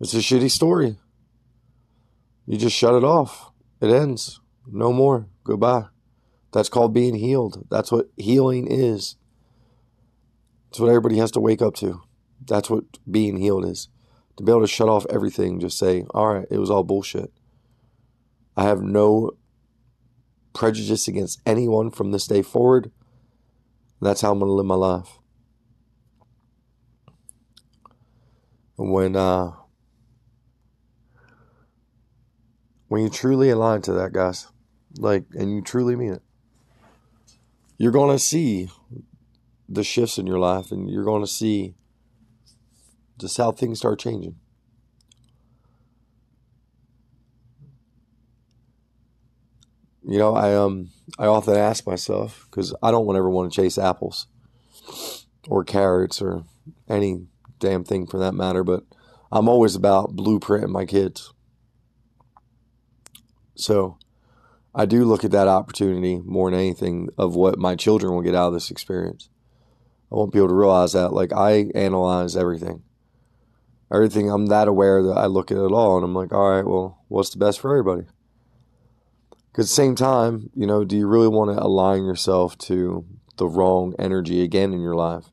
It's 0.00 0.14
a 0.14 0.18
shitty 0.18 0.50
story. 0.50 0.96
You 2.46 2.56
just 2.56 2.74
shut 2.74 2.94
it 2.94 3.04
off. 3.04 3.47
It 3.80 3.90
ends. 3.90 4.40
No 4.66 4.92
more. 4.92 5.28
Goodbye. 5.44 5.86
That's 6.52 6.68
called 6.68 6.94
being 6.94 7.14
healed. 7.14 7.66
That's 7.70 7.92
what 7.92 8.08
healing 8.16 8.66
is. 8.66 9.16
It's 10.70 10.80
what 10.80 10.88
everybody 10.88 11.18
has 11.18 11.30
to 11.32 11.40
wake 11.40 11.62
up 11.62 11.74
to. 11.76 12.02
That's 12.46 12.70
what 12.70 12.84
being 13.10 13.36
healed 13.36 13.64
is. 13.66 13.88
To 14.36 14.42
be 14.42 14.52
able 14.52 14.62
to 14.62 14.66
shut 14.66 14.88
off 14.88 15.06
everything, 15.10 15.60
just 15.60 15.78
say, 15.78 16.04
all 16.10 16.34
right, 16.34 16.46
it 16.50 16.58
was 16.58 16.70
all 16.70 16.84
bullshit. 16.84 17.32
I 18.56 18.64
have 18.64 18.80
no 18.80 19.32
prejudice 20.54 21.08
against 21.08 21.40
anyone 21.46 21.90
from 21.90 22.12
this 22.12 22.26
day 22.26 22.42
forward. 22.42 22.90
That's 24.00 24.20
how 24.20 24.32
I'm 24.32 24.38
going 24.38 24.48
to 24.48 24.54
live 24.54 24.66
my 24.66 24.74
life. 24.74 25.18
When 28.76 29.16
uh, 29.16 29.52
when 32.88 33.02
you 33.02 33.08
truly 33.08 33.50
align 33.50 33.82
to 33.82 33.92
that, 33.92 34.12
guys, 34.12 34.48
like, 34.98 35.24
and 35.38 35.54
you 35.54 35.62
truly 35.62 35.94
mean 35.94 36.14
it, 36.14 36.22
you're 37.76 37.92
going 37.92 38.14
to 38.14 38.22
see 38.22 38.70
the 39.68 39.84
shifts 39.84 40.18
in 40.18 40.26
your 40.26 40.38
life, 40.38 40.72
and 40.72 40.90
you're 40.90 41.04
going 41.04 41.22
to 41.22 41.30
see 41.30 41.74
just 43.18 43.36
how 43.36 43.52
things 43.52 43.78
start 43.78 43.98
changing. 43.98 44.36
You 50.08 50.18
know, 50.18 50.34
I 50.34 50.54
um 50.54 50.88
I 51.18 51.26
often 51.26 51.54
ask 51.54 51.86
myself 51.86 52.46
because 52.50 52.74
I 52.82 52.90
don't 52.90 53.14
ever 53.14 53.28
want 53.28 53.52
to 53.52 53.60
chase 53.60 53.76
apples 53.76 54.26
or 55.46 55.64
carrots 55.64 56.22
or 56.22 56.44
any 56.88 57.26
damn 57.58 57.84
thing 57.84 58.06
for 58.06 58.18
that 58.18 58.32
matter, 58.32 58.64
but 58.64 58.84
I'm 59.30 59.48
always 59.48 59.74
about 59.74 60.16
blueprinting 60.16 60.70
my 60.70 60.86
kids. 60.86 61.34
So 63.58 63.98
I 64.74 64.86
do 64.86 65.04
look 65.04 65.24
at 65.24 65.32
that 65.32 65.48
opportunity 65.48 66.20
more 66.24 66.50
than 66.50 66.60
anything 66.60 67.08
of 67.18 67.34
what 67.34 67.58
my 67.58 67.74
children 67.74 68.14
will 68.14 68.22
get 68.22 68.34
out 68.34 68.48
of 68.48 68.54
this 68.54 68.70
experience. 68.70 69.28
I 70.10 70.14
won't 70.14 70.32
be 70.32 70.38
able 70.38 70.48
to 70.48 70.54
realize 70.54 70.92
that 70.92 71.12
like 71.12 71.32
I 71.32 71.70
analyze 71.74 72.36
everything. 72.36 72.82
Everything 73.92 74.30
I'm 74.30 74.46
that 74.46 74.68
aware 74.68 75.02
that 75.02 75.16
I 75.16 75.26
look 75.26 75.50
at 75.50 75.56
it 75.56 75.72
all 75.72 75.96
and 75.96 76.04
I'm 76.04 76.14
like, 76.14 76.32
all 76.32 76.50
right, 76.50 76.66
well, 76.66 77.02
what's 77.08 77.30
the 77.30 77.38
best 77.38 77.58
for 77.58 77.70
everybody? 77.70 78.06
Because 79.50 79.66
at 79.66 79.70
the 79.70 79.74
same 79.74 79.96
time, 79.96 80.50
you 80.54 80.66
know, 80.66 80.84
do 80.84 80.96
you 80.96 81.08
really 81.08 81.28
want 81.28 81.50
to 81.50 81.62
align 81.62 82.04
yourself 82.04 82.56
to 82.58 83.04
the 83.38 83.48
wrong 83.48 83.94
energy 83.98 84.42
again 84.42 84.72
in 84.72 84.80
your 84.80 84.94
life? 84.94 85.32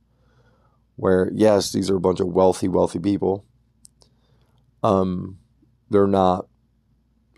Where, 0.96 1.30
yes, 1.34 1.72
these 1.72 1.90
are 1.90 1.98
a 1.98 2.02
bunch 2.02 2.22
of 2.22 2.28
wealthy, 2.28 2.68
wealthy 2.68 3.00
people. 3.00 3.46
Um, 4.82 5.38
they're 5.90 6.08
not 6.08 6.48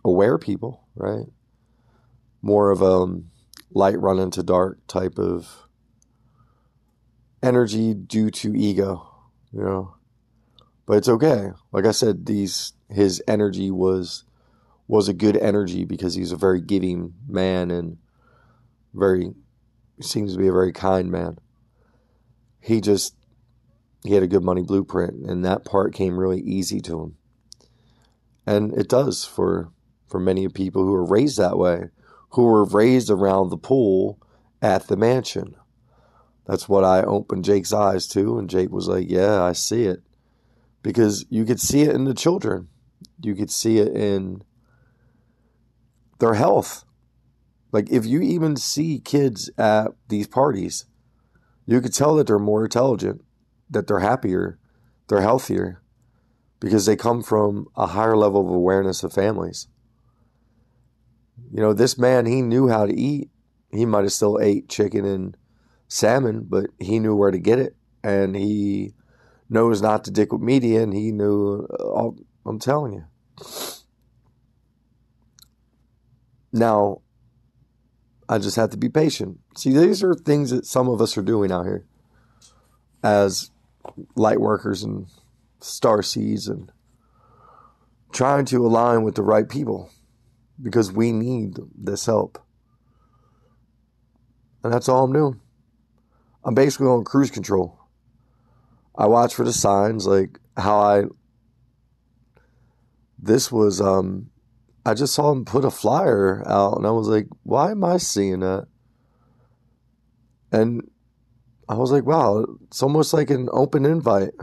aware 0.07 0.37
people, 0.37 0.87
right? 0.95 1.25
More 2.41 2.71
of 2.71 2.81
a 2.81 2.85
um, 2.85 3.29
light 3.71 3.99
run 3.99 4.19
into 4.19 4.41
dark 4.43 4.79
type 4.87 5.19
of 5.19 5.67
energy 7.43 7.93
due 7.93 8.31
to 8.31 8.55
ego, 8.55 9.07
you 9.51 9.61
know. 9.61 9.95
But 10.85 10.97
it's 10.97 11.09
okay. 11.09 11.51
Like 11.71 11.85
I 11.85 11.91
said, 11.91 12.25
these 12.25 12.73
his 12.89 13.21
energy 13.27 13.69
was 13.69 14.23
was 14.87 15.09
a 15.09 15.13
good 15.13 15.35
energy 15.35 15.83
because 15.83 16.15
he's 16.15 16.31
a 16.31 16.37
very 16.37 16.61
giving 16.61 17.13
man 17.27 17.69
and 17.71 17.97
very 18.93 19.33
seems 19.99 20.33
to 20.33 20.39
be 20.39 20.47
a 20.47 20.53
very 20.53 20.71
kind 20.71 21.11
man. 21.11 21.37
He 22.61 22.79
just 22.79 23.15
he 24.03 24.13
had 24.13 24.23
a 24.23 24.27
good 24.27 24.43
money 24.43 24.61
blueprint 24.61 25.25
and 25.25 25.43
that 25.43 25.65
part 25.65 25.93
came 25.93 26.17
really 26.17 26.39
easy 26.39 26.79
to 26.81 27.01
him. 27.01 27.17
And 28.45 28.73
it 28.73 28.87
does 28.87 29.25
for 29.25 29.71
for 30.07 30.19
many 30.19 30.47
people 30.47 30.83
who 30.83 30.93
are 30.93 31.05
raised 31.05 31.37
that 31.37 31.57
way, 31.57 31.89
who 32.31 32.43
were 32.43 32.65
raised 32.65 33.09
around 33.09 33.49
the 33.49 33.57
pool 33.57 34.19
at 34.61 34.87
the 34.87 34.97
mansion. 34.97 35.55
That's 36.45 36.69
what 36.69 36.83
I 36.83 37.01
opened 37.01 37.45
Jake's 37.45 37.73
eyes 37.73 38.07
to 38.07 38.39
and 38.39 38.49
Jake 38.49 38.71
was 38.71 38.87
like, 38.87 39.09
"Yeah, 39.09 39.43
I 39.43 39.51
see 39.53 39.83
it." 39.83 40.01
Because 40.81 41.25
you 41.29 41.43
could 41.43 41.59
see 41.59 41.81
it 41.81 41.93
in 41.93 42.05
the 42.05 42.13
children. 42.13 42.69
You 43.21 43.35
could 43.35 43.51
see 43.51 43.79
it 43.79 43.89
in 43.89 44.43
their 46.19 46.35
health. 46.35 46.85
Like 47.71 47.91
if 47.91 48.05
you 48.05 48.21
even 48.21 48.55
see 48.55 48.99
kids 48.99 49.49
at 49.57 49.89
these 50.07 50.27
parties, 50.27 50.85
you 51.65 51.81
could 51.81 51.93
tell 51.93 52.15
that 52.15 52.27
they're 52.27 52.39
more 52.39 52.63
intelligent, 52.63 53.23
that 53.69 53.87
they're 53.87 53.99
happier, 53.99 54.57
they're 55.07 55.21
healthier, 55.21 55.81
because 56.59 56.85
they 56.85 56.95
come 56.95 57.21
from 57.21 57.67
a 57.75 57.87
higher 57.87 58.15
level 58.15 58.41
of 58.41 58.47
awareness 58.47 59.03
of 59.03 59.13
families. 59.13 59.67
You 61.51 61.61
know, 61.61 61.73
this 61.73 61.97
man, 61.97 62.25
he 62.25 62.41
knew 62.41 62.67
how 62.67 62.85
to 62.85 62.93
eat. 62.93 63.29
He 63.71 63.85
might 63.85 64.03
have 64.03 64.11
still 64.11 64.39
ate 64.41 64.69
chicken 64.69 65.05
and 65.05 65.37
salmon, 65.87 66.45
but 66.49 66.67
he 66.79 66.99
knew 66.99 67.15
where 67.15 67.31
to 67.31 67.39
get 67.39 67.59
it. 67.59 67.75
And 68.03 68.35
he 68.35 68.93
knows 69.49 69.81
not 69.81 70.03
to 70.05 70.11
dick 70.11 70.31
with 70.31 70.41
media, 70.41 70.83
and 70.83 70.93
he 70.93 71.11
knew, 71.11 71.67
uh, 71.79 72.09
I'm 72.45 72.59
telling 72.59 72.93
you. 72.93 73.05
Now, 76.51 77.01
I 78.29 78.39
just 78.39 78.55
have 78.55 78.71
to 78.71 78.77
be 78.77 78.89
patient. 78.89 79.39
See, 79.55 79.71
these 79.71 80.03
are 80.03 80.13
things 80.13 80.49
that 80.51 80.65
some 80.65 80.89
of 80.89 81.01
us 81.01 81.17
are 81.17 81.21
doing 81.21 81.51
out 81.51 81.65
here. 81.65 81.85
as 83.03 83.51
light 84.15 84.41
workers 84.41 84.83
and 84.83 85.07
star 85.61 86.01
seeds 86.01 86.47
and 86.47 86.71
trying 88.11 88.45
to 88.45 88.65
align 88.65 89.03
with 89.03 89.15
the 89.15 89.21
right 89.21 89.47
people 89.47 89.89
because 90.61 90.91
we 90.91 91.11
need 91.11 91.57
this 91.75 92.05
help. 92.05 92.41
And 94.63 94.73
that's 94.73 94.89
all 94.89 95.03
I'm 95.03 95.13
doing. 95.13 95.39
I'm 96.43 96.55
basically 96.55 96.87
on 96.87 97.03
cruise 97.03 97.31
control. 97.31 97.79
I 98.97 99.05
watch 99.07 99.35
for 99.35 99.45
the 99.45 99.53
signs, 99.53 100.07
like 100.07 100.39
how 100.55 100.79
I. 100.79 101.03
This 103.19 103.51
was, 103.51 103.81
um, 103.81 104.29
I 104.85 104.93
just 104.93 105.13
saw 105.13 105.31
him 105.31 105.43
put 105.43 105.65
a 105.65 105.71
flyer 105.71 106.43
out, 106.47 106.77
and 106.77 106.85
I 106.85 106.91
was 106.91 107.07
like, 107.07 107.27
why 107.43 107.71
am 107.71 107.83
I 107.83 107.97
seeing 107.97 108.41
that? 108.41 108.67
And 110.51 110.89
I 111.67 111.75
was 111.75 111.91
like, 111.91 112.05
wow, 112.05 112.45
it's 112.63 112.81
almost 112.81 113.13
like 113.13 113.29
an 113.29 113.49
open 113.51 113.85
invite. 113.85 114.33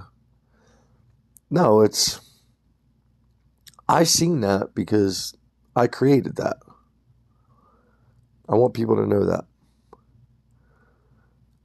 No, 1.51 1.81
it's. 1.81 2.21
I 3.89 4.05
seen 4.05 4.41
that 4.41 4.75
because 4.75 5.37
I 5.77 5.87
created 5.87 6.37
that. 6.37 6.57
I 8.49 8.55
want 8.55 8.75
people 8.75 8.97
to 8.97 9.07
know 9.07 9.25
that. 9.25 9.45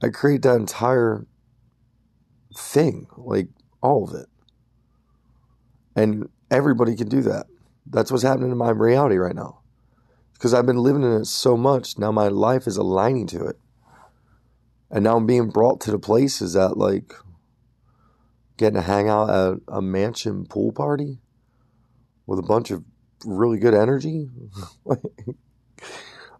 I 0.02 0.08
create 0.08 0.42
that 0.42 0.56
entire 0.56 1.26
thing, 2.56 3.06
like 3.16 3.48
all 3.82 4.08
of 4.08 4.14
it. 4.14 4.26
And 5.94 6.28
everybody 6.50 6.96
can 6.96 7.08
do 7.08 7.20
that. 7.22 7.46
That's 7.86 8.10
what's 8.10 8.22
happening 8.22 8.50
in 8.50 8.56
my 8.56 8.70
reality 8.70 9.16
right 9.16 9.34
now. 9.34 9.60
Because 10.32 10.54
I've 10.54 10.66
been 10.66 10.78
living 10.78 11.02
in 11.02 11.12
it 11.20 11.26
so 11.26 11.56
much, 11.56 11.98
now 11.98 12.10
my 12.10 12.28
life 12.28 12.66
is 12.66 12.78
aligning 12.78 13.26
to 13.28 13.44
it. 13.44 13.58
And 14.90 15.04
now 15.04 15.16
I'm 15.16 15.26
being 15.26 15.50
brought 15.50 15.80
to 15.82 15.90
the 15.90 15.98
places 15.98 16.54
that, 16.54 16.78
like, 16.78 17.12
getting 18.56 18.74
to 18.74 18.82
hang 18.82 19.08
out 19.08 19.30
at 19.30 19.60
a 19.68 19.82
mansion 19.82 20.46
pool 20.46 20.72
party 20.72 21.20
with 22.26 22.38
a 22.38 22.42
bunch 22.42 22.70
of 22.70 22.84
really 23.24 23.58
good 23.58 23.74
energy. 23.74 24.28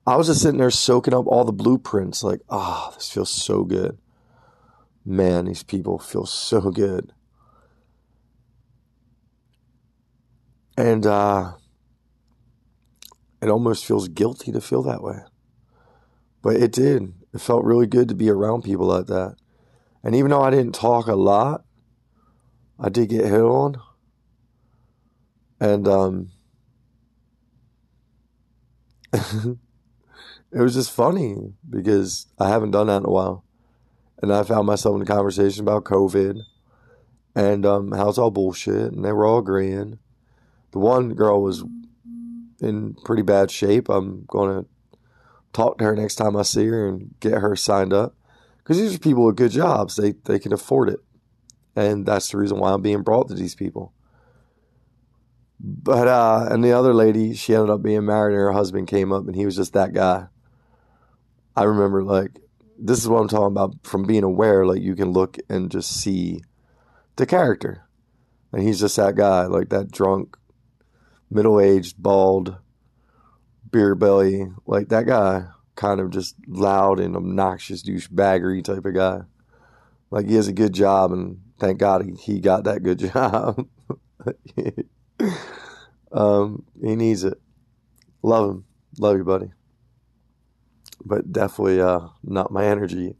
I 0.06 0.16
was 0.16 0.26
just 0.26 0.42
sitting 0.42 0.58
there 0.58 0.70
soaking 0.70 1.14
up 1.14 1.26
all 1.26 1.44
the 1.44 1.52
blueprints, 1.52 2.22
like, 2.22 2.40
ah, 2.48 2.88
oh, 2.90 2.94
this 2.94 3.10
feels 3.10 3.30
so 3.30 3.64
good. 3.64 3.98
Man, 5.04 5.44
these 5.44 5.62
people 5.62 5.98
feel 5.98 6.26
so 6.26 6.70
good. 6.70 7.12
And 10.76 11.06
uh, 11.06 11.52
it 13.42 13.48
almost 13.48 13.84
feels 13.84 14.08
guilty 14.08 14.52
to 14.52 14.60
feel 14.60 14.82
that 14.82 15.02
way. 15.02 15.18
But 16.42 16.56
it 16.56 16.72
did. 16.72 17.12
It 17.34 17.40
felt 17.40 17.64
really 17.64 17.86
good 17.86 18.08
to 18.08 18.14
be 18.14 18.30
around 18.30 18.62
people 18.62 18.86
like 18.86 19.06
that. 19.06 19.36
And 20.02 20.14
even 20.14 20.30
though 20.30 20.42
I 20.42 20.50
didn't 20.50 20.74
talk 20.74 21.06
a 21.06 21.14
lot, 21.14 21.64
I 22.78 22.88
did 22.88 23.10
get 23.10 23.26
hit 23.26 23.40
on. 23.40 23.80
And 25.60 25.86
um, 25.86 26.30
it 29.12 29.58
was 30.52 30.74
just 30.74 30.90
funny 30.90 31.54
because 31.68 32.26
I 32.38 32.48
haven't 32.48 32.70
done 32.70 32.86
that 32.88 32.98
in 32.98 33.06
a 33.06 33.10
while. 33.10 33.44
And 34.22 34.32
I 34.32 34.42
found 34.42 34.66
myself 34.66 34.96
in 34.96 35.02
a 35.02 35.06
conversation 35.06 35.62
about 35.62 35.84
COVID 35.84 36.42
and 37.34 37.66
um, 37.66 37.92
how 37.92 38.08
it's 38.08 38.18
all 38.18 38.30
bullshit. 38.30 38.92
And 38.92 39.04
they 39.04 39.12
were 39.12 39.26
all 39.26 39.38
agreeing. 39.38 39.98
The 40.72 40.78
one 40.78 41.14
girl 41.14 41.42
was 41.42 41.64
in 42.60 42.94
pretty 43.04 43.22
bad 43.22 43.50
shape. 43.50 43.88
I'm 43.88 44.24
going 44.28 44.62
to 44.62 44.68
talk 45.52 45.78
to 45.78 45.84
her 45.84 45.96
next 45.96 46.16
time 46.16 46.36
I 46.36 46.42
see 46.42 46.66
her 46.66 46.86
and 46.88 47.14
get 47.20 47.40
her 47.40 47.56
signed 47.56 47.92
up. 47.92 48.14
Because 48.58 48.78
these 48.78 48.94
are 48.94 48.98
people 48.98 49.24
with 49.24 49.36
good 49.36 49.50
jobs, 49.50 49.96
they, 49.96 50.12
they 50.24 50.38
can 50.38 50.52
afford 50.52 50.90
it. 50.90 51.00
And 51.74 52.06
that's 52.06 52.30
the 52.30 52.38
reason 52.38 52.58
why 52.58 52.72
I'm 52.72 52.82
being 52.82 53.02
brought 53.02 53.28
to 53.28 53.34
these 53.34 53.54
people. 53.54 53.92
But 55.62 56.08
uh, 56.08 56.48
and 56.50 56.64
the 56.64 56.72
other 56.72 56.94
lady, 56.94 57.34
she 57.34 57.54
ended 57.54 57.68
up 57.68 57.82
being 57.82 58.06
married, 58.06 58.32
and 58.32 58.40
her 58.40 58.52
husband 58.52 58.88
came 58.88 59.12
up, 59.12 59.26
and 59.26 59.36
he 59.36 59.44
was 59.44 59.56
just 59.56 59.74
that 59.74 59.92
guy. 59.92 60.28
I 61.54 61.64
remember 61.64 62.02
like 62.02 62.38
this 62.78 62.98
is 62.98 63.08
what 63.08 63.20
I'm 63.20 63.28
talking 63.28 63.48
about 63.48 63.74
from 63.82 64.04
being 64.04 64.24
aware. 64.24 64.64
Like 64.64 64.80
you 64.80 64.96
can 64.96 65.10
look 65.10 65.36
and 65.50 65.70
just 65.70 66.00
see 66.00 66.42
the 67.16 67.26
character, 67.26 67.84
and 68.52 68.62
he's 68.62 68.80
just 68.80 68.96
that 68.96 69.16
guy, 69.16 69.44
like 69.44 69.68
that 69.68 69.90
drunk, 69.90 70.38
middle 71.30 71.60
aged, 71.60 72.02
bald, 72.02 72.56
beer 73.70 73.94
belly, 73.94 74.46
like 74.66 74.88
that 74.88 75.06
guy, 75.06 75.48
kind 75.76 76.00
of 76.00 76.08
just 76.08 76.36
loud 76.48 77.00
and 77.00 77.16
obnoxious 77.16 77.82
douchebaggery 77.82 78.64
type 78.64 78.86
of 78.86 78.94
guy. 78.94 79.20
Like 80.10 80.26
he 80.26 80.36
has 80.36 80.48
a 80.48 80.54
good 80.54 80.72
job, 80.72 81.12
and 81.12 81.42
thank 81.58 81.78
God 81.78 82.06
he, 82.06 82.12
he 82.14 82.40
got 82.40 82.64
that 82.64 82.82
good 82.82 82.98
job. 83.12 83.68
um, 86.12 86.64
he 86.82 86.96
needs 86.96 87.24
it. 87.24 87.40
Love 88.22 88.50
him. 88.50 88.64
Love 88.98 89.16
you, 89.16 89.24
buddy. 89.24 89.52
But 91.04 91.32
definitely 91.32 91.80
uh, 91.80 92.08
not 92.22 92.52
my 92.52 92.66
energy. 92.66 93.16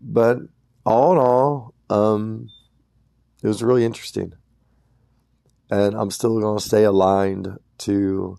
But 0.00 0.38
all 0.86 1.12
in 1.12 1.18
all, 1.18 1.74
um, 1.90 2.48
it 3.42 3.48
was 3.48 3.62
really 3.62 3.84
interesting. 3.84 4.32
And 5.70 5.94
I'm 5.94 6.10
still 6.10 6.40
going 6.40 6.58
to 6.58 6.64
stay 6.64 6.84
aligned 6.84 7.58
to 7.78 8.38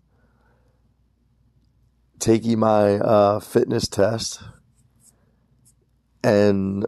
taking 2.18 2.60
my 2.60 2.96
uh, 2.96 3.40
fitness 3.40 3.88
test. 3.88 4.42
And 6.24 6.86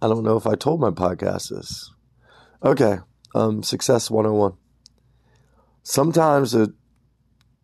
I 0.00 0.08
don't 0.08 0.24
know 0.24 0.36
if 0.36 0.46
I 0.46 0.54
told 0.54 0.80
my 0.80 0.90
podcast 0.90 1.50
this. 1.50 1.90
Okay 2.64 2.98
um, 3.34 3.62
Success 3.62 4.10
101. 4.10 4.54
Sometimes 5.82 6.52
to 6.52 6.74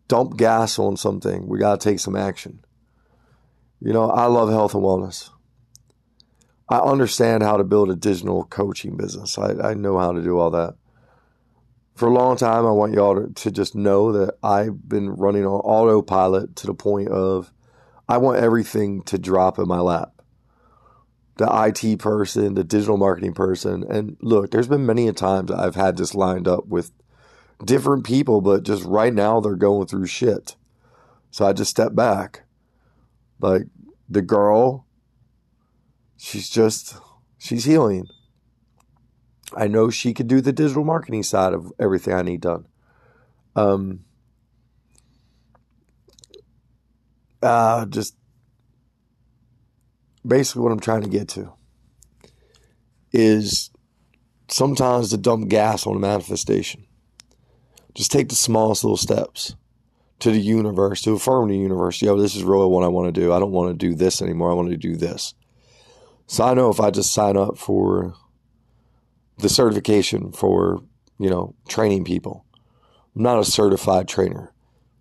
dump 0.07 0.37
gas 0.37 0.77
on 0.77 0.97
something, 0.97 1.47
we 1.47 1.57
got 1.57 1.79
to 1.79 1.89
take 1.89 1.99
some 1.99 2.15
action. 2.15 2.63
You 3.79 3.93
know, 3.93 4.09
I 4.09 4.25
love 4.25 4.49
health 4.49 4.75
and 4.75 4.83
wellness. 4.83 5.29
I 6.69 6.77
understand 6.79 7.43
how 7.43 7.57
to 7.57 7.63
build 7.63 7.89
a 7.89 7.95
digital 7.95 8.45
coaching 8.45 8.95
business. 8.95 9.37
I, 9.37 9.71
I 9.71 9.73
know 9.73 9.97
how 9.97 10.11
to 10.11 10.21
do 10.21 10.37
all 10.37 10.51
that. 10.51 10.75
For 11.95 12.07
a 12.07 12.13
long 12.13 12.37
time, 12.37 12.65
I 12.65 12.71
want 12.71 12.93
y'all 12.93 13.15
to, 13.15 13.33
to 13.33 13.51
just 13.51 13.75
know 13.75 14.11
that 14.13 14.35
I've 14.41 14.87
been 14.87 15.09
running 15.09 15.45
on 15.45 15.59
autopilot 15.59 16.55
to 16.57 16.67
the 16.67 16.73
point 16.73 17.09
of 17.09 17.51
I 18.07 18.17
want 18.17 18.37
everything 18.37 19.03
to 19.03 19.17
drop 19.17 19.59
in 19.59 19.67
my 19.67 19.79
lap 19.79 20.20
the 21.37 21.47
IT 21.83 21.99
person, 21.99 22.55
the 22.55 22.63
digital 22.63 22.97
marketing 22.97 23.33
person. 23.33 23.83
And 23.89 24.17
look, 24.21 24.51
there's 24.51 24.67
been 24.67 24.85
many 24.85 25.07
a 25.07 25.13
times 25.13 25.51
I've 25.51 25.75
had 25.75 25.97
this 25.97 26.13
lined 26.13 26.47
up 26.47 26.67
with 26.67 26.91
different 27.63 28.05
people, 28.05 28.41
but 28.41 28.63
just 28.63 28.83
right 28.83 29.13
now 29.13 29.39
they're 29.39 29.55
going 29.55 29.87
through 29.87 30.07
shit. 30.07 30.55
So 31.31 31.45
I 31.45 31.53
just 31.53 31.71
step 31.71 31.95
back. 31.95 32.43
Like 33.39 33.63
the 34.09 34.21
girl, 34.21 34.85
she's 36.17 36.49
just, 36.49 36.95
she's 37.37 37.65
healing. 37.65 38.07
I 39.55 39.67
know 39.67 39.89
she 39.89 40.13
could 40.13 40.27
do 40.27 40.41
the 40.41 40.53
digital 40.53 40.83
marketing 40.83 41.23
side 41.23 41.53
of 41.53 41.71
everything 41.79 42.13
I 42.13 42.21
need 42.21 42.41
done. 42.41 42.67
Um, 43.55 44.05
uh, 47.41 47.85
just 47.85 48.15
basically 50.25 50.61
what 50.61 50.71
I'm 50.71 50.79
trying 50.79 51.03
to 51.03 51.09
get 51.09 51.27
to 51.29 51.53
is 53.11 53.71
sometimes 54.47 55.09
to 55.09 55.17
dump 55.17 55.49
gas 55.49 55.85
on 55.85 55.95
a 55.95 55.99
manifestation. 55.99 56.85
Just 57.93 58.11
take 58.11 58.29
the 58.29 58.35
smallest 58.35 58.83
little 58.83 58.97
steps 58.97 59.55
to 60.19 60.31
the 60.31 60.39
universe, 60.39 61.01
to 61.01 61.13
affirm 61.13 61.49
the 61.49 61.57
universe. 61.57 62.01
Yo, 62.01 62.15
this 62.15 62.35
is 62.35 62.43
really 62.43 62.67
what 62.67 62.83
I 62.83 62.87
want 62.87 63.13
to 63.13 63.21
do. 63.21 63.33
I 63.33 63.39
don't 63.39 63.51
want 63.51 63.71
to 63.71 63.87
do 63.87 63.95
this 63.95 64.21
anymore. 64.21 64.51
I 64.51 64.53
want 64.53 64.69
to 64.69 64.77
do 64.77 64.95
this. 64.95 65.33
So 66.27 66.45
I 66.45 66.53
know 66.53 66.69
if 66.69 66.79
I 66.79 66.91
just 66.91 67.13
sign 67.13 67.35
up 67.35 67.57
for 67.57 68.13
the 69.39 69.49
certification 69.49 70.31
for, 70.31 70.81
you 71.19 71.29
know, 71.29 71.55
training 71.67 72.05
people, 72.05 72.45
I'm 73.15 73.23
not 73.23 73.39
a 73.39 73.43
certified 73.43 74.07
trainer. 74.07 74.53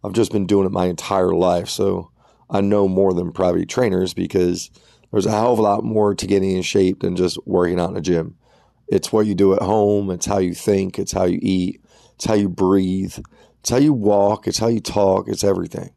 I've 0.02 0.14
just 0.14 0.32
been 0.32 0.46
doing 0.46 0.66
it 0.66 0.72
my 0.72 0.86
entire 0.86 1.34
life. 1.34 1.68
So 1.68 2.10
I 2.48 2.62
know 2.62 2.88
more 2.88 3.12
than 3.12 3.30
private 3.30 3.68
trainers 3.68 4.14
because 4.14 4.70
there's 5.10 5.26
a 5.26 5.30
hell 5.30 5.52
of 5.52 5.58
a 5.58 5.62
lot 5.62 5.84
more 5.84 6.14
to 6.14 6.26
getting 6.26 6.52
in 6.52 6.62
shape 6.62 7.00
than 7.00 7.16
just 7.16 7.38
working 7.46 7.80
out 7.80 7.90
in 7.90 7.96
a 7.96 8.00
gym. 8.00 8.36
It's 8.88 9.12
what 9.12 9.26
you 9.26 9.34
do 9.34 9.54
at 9.54 9.62
home, 9.62 10.10
it's 10.10 10.26
how 10.26 10.38
you 10.38 10.54
think, 10.54 10.98
it's 10.98 11.12
how 11.12 11.24
you 11.24 11.38
eat, 11.42 11.82
it's 12.14 12.26
how 12.26 12.34
you 12.34 12.48
breathe, 12.48 13.18
it's 13.60 13.70
how 13.70 13.78
you 13.78 13.92
walk, 13.92 14.46
it's 14.46 14.58
how 14.58 14.68
you 14.68 14.80
talk, 14.80 15.28
it's 15.28 15.44
everything. 15.44 15.90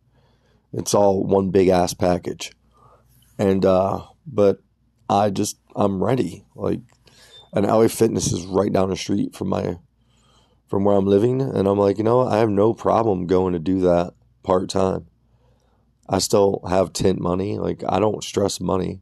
It's 0.71 0.93
all 0.93 1.23
one 1.23 1.51
big 1.51 1.67
ass 1.67 1.93
package. 1.93 2.51
And 3.37 3.65
uh 3.65 4.05
but 4.25 4.59
I 5.09 5.29
just 5.29 5.57
I'm 5.75 6.03
ready. 6.03 6.45
Like 6.55 6.81
and 7.53 7.65
LA 7.65 7.87
Fitness 7.87 8.31
is 8.31 8.45
right 8.45 8.73
down 8.73 8.89
the 8.89 8.95
street 8.95 9.35
from 9.35 9.49
my 9.49 9.77
from 10.67 10.85
where 10.85 10.95
I'm 10.95 11.05
living 11.05 11.39
and 11.41 11.67
I'm 11.67 11.77
like, 11.77 11.99
you 11.99 12.03
know, 12.03 12.27
I 12.27 12.37
have 12.37 12.49
no 12.49 12.73
problem 12.73 13.27
going 13.27 13.53
to 13.53 13.59
do 13.59 13.81
that 13.81 14.13
part 14.41 14.69
time. 14.69 15.05
I 16.09 16.17
still 16.17 16.61
have 16.67 16.93
tent 16.93 17.19
money. 17.19 17.59
Like 17.59 17.83
I 17.87 17.99
don't 17.99 18.23
stress 18.23 18.59
money. 18.59 19.01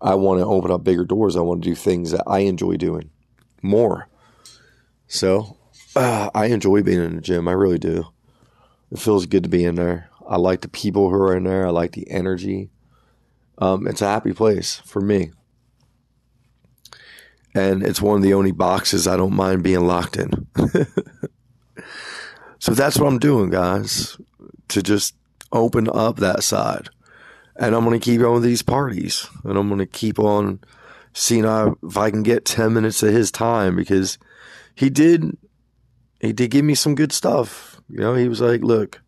I 0.00 0.14
want 0.14 0.40
to 0.40 0.46
open 0.46 0.70
up 0.70 0.84
bigger 0.84 1.04
doors. 1.04 1.36
I 1.36 1.40
want 1.40 1.62
to 1.62 1.68
do 1.68 1.74
things 1.74 2.10
that 2.10 2.24
I 2.26 2.40
enjoy 2.40 2.76
doing 2.76 3.10
more. 3.62 4.08
So 5.08 5.56
uh, 5.94 6.30
I 6.34 6.46
enjoy 6.46 6.82
being 6.82 7.02
in 7.02 7.16
the 7.16 7.22
gym. 7.22 7.48
I 7.48 7.52
really 7.52 7.78
do. 7.78 8.06
It 8.90 8.98
feels 8.98 9.26
good 9.26 9.42
to 9.42 9.48
be 9.48 9.64
in 9.64 9.74
there. 9.74 10.10
I 10.28 10.36
like 10.36 10.60
the 10.60 10.68
people 10.68 11.10
who 11.10 11.16
are 11.16 11.36
in 11.36 11.44
there. 11.44 11.66
I 11.66 11.70
like 11.70 11.92
the 11.92 12.10
energy. 12.10 12.70
Um, 13.58 13.86
it's 13.86 14.02
a 14.02 14.06
happy 14.06 14.32
place 14.32 14.82
for 14.84 15.00
me. 15.00 15.32
And 17.54 17.82
it's 17.82 18.02
one 18.02 18.16
of 18.16 18.22
the 18.22 18.34
only 18.34 18.52
boxes 18.52 19.06
I 19.06 19.16
don't 19.16 19.32
mind 19.32 19.62
being 19.62 19.86
locked 19.86 20.18
in. 20.18 20.46
so 22.58 22.72
that's 22.72 22.98
what 22.98 23.06
I'm 23.06 23.18
doing, 23.18 23.48
guys, 23.50 24.18
to 24.68 24.82
just 24.82 25.14
open 25.52 25.88
up 25.88 26.16
that 26.16 26.44
side. 26.44 26.90
And 27.58 27.74
I'm 27.74 27.84
going 27.84 27.98
to 27.98 28.04
keep 28.04 28.20
on 28.20 28.34
with 28.34 28.42
these 28.42 28.62
parties. 28.62 29.26
And 29.44 29.56
I'm 29.58 29.68
going 29.68 29.78
to 29.78 29.86
keep 29.86 30.18
on 30.18 30.60
seeing 31.14 31.44
if 31.44 31.96
I 31.96 32.10
can 32.10 32.22
get 32.22 32.44
10 32.44 32.74
minutes 32.74 33.02
of 33.02 33.12
his 33.12 33.30
time 33.30 33.76
because 33.76 34.18
he 34.74 34.90
did, 34.90 35.36
he 36.20 36.32
did 36.32 36.50
give 36.50 36.64
me 36.64 36.74
some 36.74 36.94
good 36.94 37.12
stuff. 37.12 37.80
You 37.88 37.98
know, 37.98 38.14
he 38.14 38.28
was 38.28 38.40
like, 38.40 38.62
look, 38.62 39.00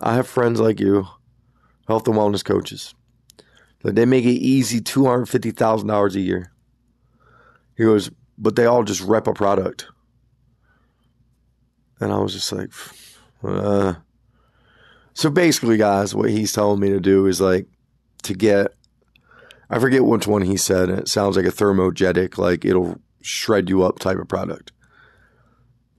I 0.00 0.14
have 0.14 0.26
friends 0.26 0.60
like 0.60 0.80
you, 0.80 1.06
health 1.86 2.08
and 2.08 2.16
wellness 2.16 2.44
coaches. 2.44 2.94
Like 3.82 3.94
they 3.94 4.06
make 4.06 4.24
it 4.24 4.30
easy 4.30 4.80
$250,000 4.80 6.14
a 6.14 6.20
year. 6.20 6.52
He 7.76 7.84
goes, 7.84 8.10
but 8.38 8.56
they 8.56 8.64
all 8.64 8.84
just 8.84 9.02
rep 9.02 9.26
a 9.26 9.34
product. 9.34 9.86
And 12.00 12.12
I 12.12 12.18
was 12.18 12.32
just 12.32 12.52
like, 12.52 12.70
uh. 13.42 13.94
So 15.16 15.30
basically, 15.30 15.78
guys, 15.78 16.14
what 16.14 16.28
he's 16.28 16.52
telling 16.52 16.78
me 16.78 16.90
to 16.90 17.00
do 17.00 17.24
is 17.24 17.40
like 17.40 17.66
to 18.24 18.34
get, 18.34 18.74
I 19.70 19.78
forget 19.78 20.04
which 20.04 20.26
one 20.26 20.42
he 20.42 20.58
said. 20.58 20.90
It 20.90 21.08
sounds 21.08 21.36
like 21.36 21.46
a 21.46 21.50
thermogenic, 21.50 22.36
like 22.36 22.66
it'll 22.66 23.00
shred 23.22 23.70
you 23.70 23.82
up 23.82 23.98
type 23.98 24.18
of 24.18 24.28
product. 24.28 24.72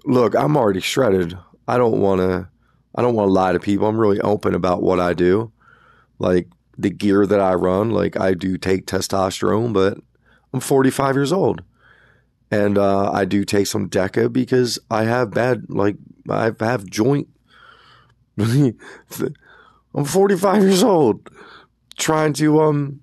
Look, 0.06 0.36
I'm 0.36 0.56
already 0.56 0.82
shredded. 0.82 1.36
I 1.68 1.80
don't 1.80 2.00
want 2.00 2.22
to, 2.22 2.48
I 2.94 3.02
don't 3.02 3.16
want 3.16 3.30
to 3.30 3.34
lie 3.34 3.54
to 3.54 3.60
people. 3.60 3.88
I'm 3.88 4.00
really 4.00 4.22
open 4.22 4.54
about 4.54 4.84
what 4.84 5.00
I 5.00 5.16
do. 5.16 5.52
Like 6.20 6.50
the 6.78 6.92
gear 6.92 7.26
that 7.26 7.40
I 7.40 7.56
run, 7.56 7.90
like 7.90 8.20
I 8.20 8.36
do 8.36 8.56
take 8.56 8.86
testosterone, 8.86 9.74
but 9.74 9.98
I'm 10.54 10.60
45 10.60 11.16
years 11.16 11.34
old. 11.34 11.64
And 12.52 12.78
uh, 12.78 13.10
I 13.12 13.26
do 13.26 13.46
take 13.46 13.66
some 13.66 13.90
Deca 13.90 14.32
because 14.32 14.78
I 14.92 15.06
have 15.06 15.32
bad, 15.32 15.66
like, 15.70 15.96
I 16.30 16.52
have 16.60 16.86
joint. 16.86 17.30
I'm 18.38 20.06
45 20.06 20.64
years 20.64 20.84
old, 20.84 21.30
trying 21.98 22.34
to 22.34 22.62
um 22.62 23.02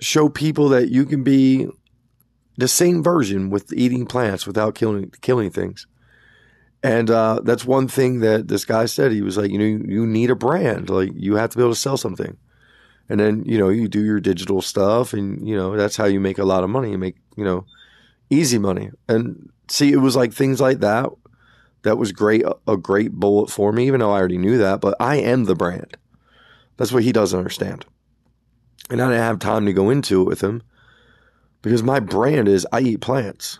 show 0.00 0.28
people 0.28 0.68
that 0.70 0.88
you 0.88 1.04
can 1.04 1.22
be 1.22 1.68
the 2.56 2.68
same 2.68 3.02
version 3.02 3.50
with 3.50 3.72
eating 3.72 4.06
plants 4.06 4.46
without 4.46 4.74
killing 4.74 5.10
killing 5.20 5.50
things. 5.50 5.86
And 6.82 7.10
uh, 7.10 7.40
that's 7.44 7.64
one 7.64 7.86
thing 7.86 8.20
that 8.20 8.48
this 8.48 8.64
guy 8.64 8.86
said. 8.86 9.12
He 9.12 9.22
was 9.22 9.36
like, 9.36 9.52
you 9.52 9.58
know, 9.58 9.84
you 9.86 10.04
need 10.04 10.30
a 10.30 10.34
brand. 10.34 10.90
Like, 10.90 11.10
you 11.14 11.36
have 11.36 11.50
to 11.50 11.56
be 11.56 11.62
able 11.62 11.74
to 11.74 11.78
sell 11.78 11.96
something. 11.96 12.36
And 13.08 13.20
then, 13.20 13.44
you 13.44 13.56
know, 13.56 13.68
you 13.68 13.86
do 13.86 14.04
your 14.04 14.18
digital 14.20 14.62
stuff, 14.62 15.12
and 15.12 15.46
you 15.46 15.56
know 15.56 15.76
that's 15.76 15.96
how 15.96 16.06
you 16.06 16.18
make 16.18 16.38
a 16.38 16.44
lot 16.44 16.64
of 16.64 16.70
money. 16.70 16.90
You 16.90 16.98
make, 16.98 17.16
you 17.36 17.44
know, 17.44 17.66
easy 18.30 18.58
money. 18.58 18.90
And 19.08 19.50
see, 19.68 19.92
it 19.92 19.98
was 19.98 20.16
like 20.16 20.32
things 20.32 20.60
like 20.60 20.80
that. 20.80 21.10
That 21.82 21.98
was 21.98 22.12
great, 22.12 22.44
a 22.66 22.76
great 22.76 23.12
bullet 23.12 23.50
for 23.50 23.72
me, 23.72 23.86
even 23.86 24.00
though 24.00 24.12
I 24.12 24.18
already 24.18 24.38
knew 24.38 24.58
that. 24.58 24.80
But 24.80 24.94
I 25.00 25.16
am 25.16 25.44
the 25.44 25.54
brand. 25.54 25.96
That's 26.76 26.92
what 26.92 27.02
he 27.02 27.12
doesn't 27.12 27.38
understand. 27.38 27.84
And 28.90 29.00
I 29.00 29.08
didn't 29.08 29.22
have 29.22 29.38
time 29.38 29.66
to 29.66 29.72
go 29.72 29.90
into 29.90 30.20
it 30.22 30.26
with 30.26 30.40
him 30.42 30.62
because 31.60 31.82
my 31.82 32.00
brand 32.00 32.48
is 32.48 32.66
I 32.72 32.80
eat 32.80 33.00
plants. 33.00 33.58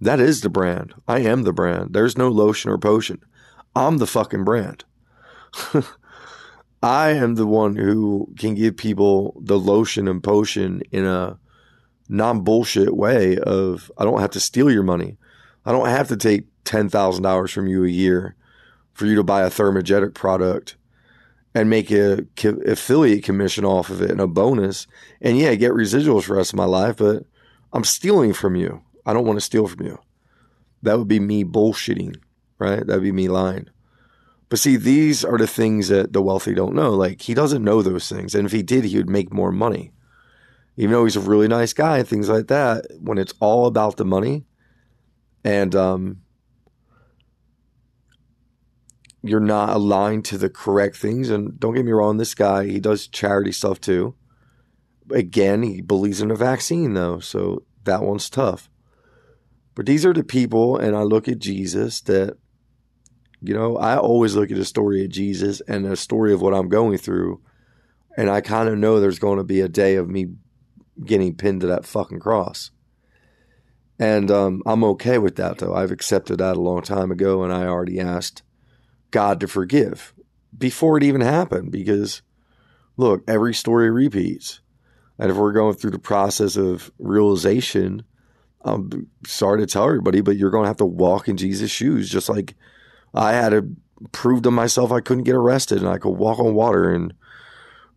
That 0.00 0.20
is 0.20 0.40
the 0.40 0.48
brand. 0.48 0.94
I 1.08 1.20
am 1.20 1.42
the 1.42 1.52
brand. 1.52 1.92
There's 1.92 2.18
no 2.18 2.28
lotion 2.28 2.70
or 2.70 2.78
potion. 2.78 3.22
I'm 3.74 3.98
the 3.98 4.06
fucking 4.06 4.44
brand. 4.44 4.84
I 6.82 7.10
am 7.10 7.34
the 7.34 7.46
one 7.46 7.76
who 7.76 8.32
can 8.38 8.54
give 8.54 8.76
people 8.76 9.40
the 9.42 9.58
lotion 9.58 10.06
and 10.06 10.22
potion 10.22 10.82
in 10.92 11.04
a 11.04 11.38
non 12.08 12.42
bullshit 12.42 12.94
way 12.94 13.38
of 13.38 13.90
I 13.98 14.04
don't 14.04 14.20
have 14.20 14.30
to 14.30 14.40
steal 14.40 14.70
your 14.70 14.82
money. 14.82 15.16
I 15.64 15.72
don't 15.72 15.88
have 15.88 16.08
to 16.08 16.16
take 16.16 16.44
ten 16.66 16.88
thousand 16.88 17.22
dollars 17.22 17.50
from 17.50 17.66
you 17.66 17.84
a 17.84 17.88
year 17.88 18.36
for 18.92 19.06
you 19.06 19.14
to 19.14 19.22
buy 19.22 19.42
a 19.42 19.50
thermogenic 19.50 20.14
product 20.14 20.76
and 21.54 21.70
make 21.70 21.90
a 21.90 22.26
affiliate 22.66 23.24
commission 23.24 23.64
off 23.64 23.88
of 23.88 24.02
it 24.02 24.10
and 24.10 24.20
a 24.20 24.26
bonus. 24.26 24.86
And 25.20 25.38
yeah, 25.38 25.54
get 25.54 25.72
residuals 25.72 26.24
for 26.24 26.32
the 26.32 26.38
rest 26.38 26.52
of 26.52 26.58
my 26.58 26.64
life, 26.64 26.96
but 26.96 27.24
I'm 27.72 27.84
stealing 27.84 28.32
from 28.32 28.56
you. 28.56 28.82
I 29.06 29.12
don't 29.12 29.26
want 29.26 29.38
to 29.38 29.44
steal 29.44 29.66
from 29.66 29.86
you. 29.86 29.98
That 30.82 30.98
would 30.98 31.08
be 31.08 31.20
me 31.20 31.44
bullshitting, 31.44 32.16
right? 32.58 32.86
That'd 32.86 33.02
be 33.02 33.12
me 33.12 33.28
lying. 33.28 33.68
But 34.48 34.58
see, 34.58 34.76
these 34.76 35.24
are 35.24 35.38
the 35.38 35.46
things 35.46 35.88
that 35.88 36.12
the 36.12 36.22
wealthy 36.22 36.54
don't 36.54 36.74
know. 36.74 36.90
Like 36.90 37.22
he 37.22 37.32
doesn't 37.32 37.64
know 37.64 37.80
those 37.80 38.08
things. 38.08 38.34
And 38.34 38.44
if 38.44 38.52
he 38.52 38.62
did, 38.62 38.84
he 38.84 38.96
would 38.96 39.10
make 39.10 39.32
more 39.32 39.52
money 39.52 39.92
even 40.76 40.92
though 40.92 41.04
he's 41.04 41.16
a 41.16 41.20
really 41.20 41.48
nice 41.48 41.72
guy 41.72 41.98
and 41.98 42.08
things 42.08 42.28
like 42.28 42.48
that, 42.48 42.86
when 43.00 43.18
it's 43.18 43.34
all 43.40 43.66
about 43.66 43.96
the 43.96 44.04
money 44.04 44.44
and 45.42 45.74
um, 45.74 46.20
you're 49.28 49.40
not 49.40 49.70
aligned 49.70 50.24
to 50.26 50.38
the 50.38 50.50
correct 50.50 50.96
things, 50.96 51.30
and 51.30 51.58
don't 51.58 51.74
get 51.74 51.84
me 51.84 51.92
wrong, 51.92 52.16
this 52.16 52.34
guy, 52.34 52.66
he 52.66 52.80
does 52.80 53.06
charity 53.06 53.52
stuff 53.52 53.80
too. 53.80 54.14
Again, 55.10 55.62
he 55.62 55.80
believes 55.80 56.20
in 56.20 56.30
a 56.30 56.36
vaccine 56.36 56.94
though, 56.94 57.20
so 57.20 57.64
that 57.84 58.02
one's 58.02 58.28
tough. 58.30 58.68
But 59.74 59.86
these 59.86 60.06
are 60.06 60.14
the 60.14 60.24
people, 60.24 60.78
and 60.78 60.96
I 60.96 61.02
look 61.02 61.28
at 61.28 61.38
Jesus 61.38 62.00
that, 62.02 62.38
you 63.42 63.54
know, 63.54 63.76
I 63.76 63.98
always 63.98 64.34
look 64.34 64.50
at 64.50 64.56
the 64.56 64.64
story 64.64 65.04
of 65.04 65.10
Jesus 65.10 65.60
and 65.68 65.84
the 65.84 65.96
story 65.96 66.32
of 66.32 66.40
what 66.40 66.54
I'm 66.54 66.68
going 66.68 66.96
through. 66.96 67.42
And 68.16 68.30
I 68.30 68.40
kind 68.40 68.70
of 68.70 68.78
know 68.78 68.98
there's 68.98 69.18
going 69.18 69.36
to 69.36 69.44
be 69.44 69.60
a 69.60 69.68
day 69.68 69.96
of 69.96 70.08
me 70.08 70.28
getting 71.04 71.34
pinned 71.36 71.60
to 71.60 71.66
that 71.66 71.84
fucking 71.84 72.20
cross. 72.20 72.70
And 73.98 74.30
um, 74.30 74.62
I'm 74.64 74.82
okay 74.84 75.18
with 75.18 75.36
that, 75.36 75.58
though. 75.58 75.74
I've 75.74 75.90
accepted 75.90 76.38
that 76.38 76.56
a 76.56 76.60
long 76.60 76.80
time 76.80 77.10
ago, 77.10 77.44
and 77.44 77.52
I 77.52 77.66
already 77.66 78.00
asked 78.00 78.42
God 79.10 79.40
to 79.40 79.48
forgive 79.48 80.14
before 80.56 80.96
it 80.96 81.04
even 81.04 81.20
happened 81.20 81.70
because, 81.70 82.22
look, 82.96 83.22
every 83.28 83.54
story 83.54 83.90
repeats. 83.90 84.60
And 85.18 85.30
if 85.30 85.36
we're 85.36 85.52
going 85.52 85.74
through 85.76 85.92
the 85.92 85.98
process 85.98 86.56
of 86.56 86.90
realization, 86.98 88.04
I'm 88.62 89.08
sorry 89.26 89.60
to 89.60 89.66
tell 89.66 89.84
everybody, 89.84 90.20
but 90.20 90.36
you're 90.36 90.50
going 90.50 90.64
to 90.64 90.68
have 90.68 90.76
to 90.78 90.86
walk 90.86 91.28
in 91.28 91.36
Jesus' 91.36 91.70
shoes, 91.70 92.10
just 92.10 92.28
like 92.28 92.54
I 93.14 93.32
had 93.32 93.50
to 93.50 93.68
prove 94.12 94.42
to 94.42 94.50
myself 94.50 94.92
I 94.92 95.00
couldn't 95.00 95.24
get 95.24 95.34
arrested 95.34 95.78
and 95.78 95.88
I 95.88 95.98
could 95.98 96.10
walk 96.10 96.38
on 96.38 96.54
water 96.54 96.92
and 96.92 97.14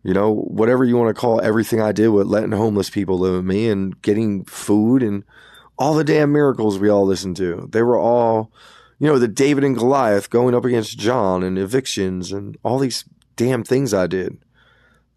you 0.02 0.14
know, 0.14 0.32
whatever 0.32 0.84
you 0.84 0.96
want 0.96 1.14
to 1.14 1.20
call 1.20 1.40
everything 1.40 1.80
I 1.80 1.92
did 1.92 2.08
with 2.08 2.26
letting 2.26 2.52
homeless 2.52 2.88
people 2.88 3.18
live 3.18 3.34
with 3.34 3.44
me 3.44 3.68
and 3.68 4.00
getting 4.00 4.44
food 4.44 5.02
and 5.02 5.24
all 5.78 5.94
the 5.94 6.04
damn 6.04 6.32
miracles 6.32 6.78
we 6.78 6.88
all 6.88 7.04
listened 7.04 7.36
to. 7.36 7.68
They 7.70 7.82
were 7.82 7.98
all, 7.98 8.50
you 9.00 9.06
know, 9.06 9.18
the 9.18 9.26
David 9.26 9.64
and 9.64 9.76
Goliath 9.76 10.28
going 10.28 10.54
up 10.54 10.66
against 10.66 10.98
John 10.98 11.42
and 11.42 11.58
evictions 11.58 12.32
and 12.32 12.58
all 12.62 12.78
these 12.78 13.06
damn 13.34 13.64
things 13.64 13.94
I 13.94 14.06
did 14.06 14.44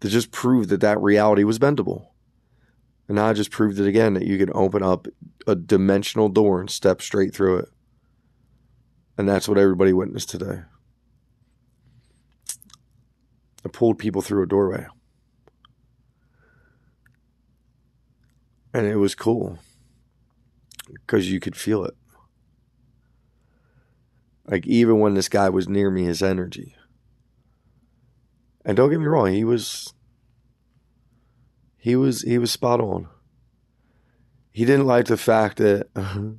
to 0.00 0.08
just 0.08 0.32
prove 0.32 0.68
that 0.68 0.80
that 0.80 1.00
reality 1.00 1.44
was 1.44 1.58
bendable. 1.58 2.06
And 3.06 3.16
now 3.16 3.26
I 3.26 3.34
just 3.34 3.50
proved 3.50 3.78
it 3.78 3.86
again 3.86 4.14
that 4.14 4.26
you 4.26 4.38
can 4.38 4.50
open 4.54 4.82
up 4.82 5.06
a 5.46 5.54
dimensional 5.54 6.30
door 6.30 6.60
and 6.60 6.70
step 6.70 7.02
straight 7.02 7.34
through 7.34 7.58
it. 7.58 7.68
And 9.18 9.28
that's 9.28 9.46
what 9.46 9.58
everybody 9.58 9.92
witnessed 9.92 10.30
today. 10.30 10.62
I 13.66 13.68
pulled 13.68 13.98
people 13.98 14.22
through 14.22 14.44
a 14.44 14.48
doorway. 14.48 14.86
And 18.72 18.86
it 18.86 18.96
was 18.96 19.14
cool 19.14 19.58
because 20.88 21.30
you 21.30 21.38
could 21.38 21.54
feel 21.54 21.84
it. 21.84 21.94
Like, 24.46 24.66
even 24.66 25.00
when 25.00 25.14
this 25.14 25.28
guy 25.28 25.48
was 25.48 25.68
near 25.68 25.90
me, 25.90 26.04
his 26.04 26.22
energy. 26.22 26.74
And 28.64 28.76
don't 28.76 28.90
get 28.90 29.00
me 29.00 29.06
wrong, 29.06 29.32
he 29.32 29.44
was. 29.44 29.92
He 31.76 31.96
was 31.96 32.22
he 32.22 32.38
was 32.38 32.50
spot 32.50 32.80
on. 32.80 33.08
He 34.52 34.64
didn't 34.64 34.86
like 34.86 35.06
the 35.06 35.18
fact 35.18 35.58
that 35.58 35.88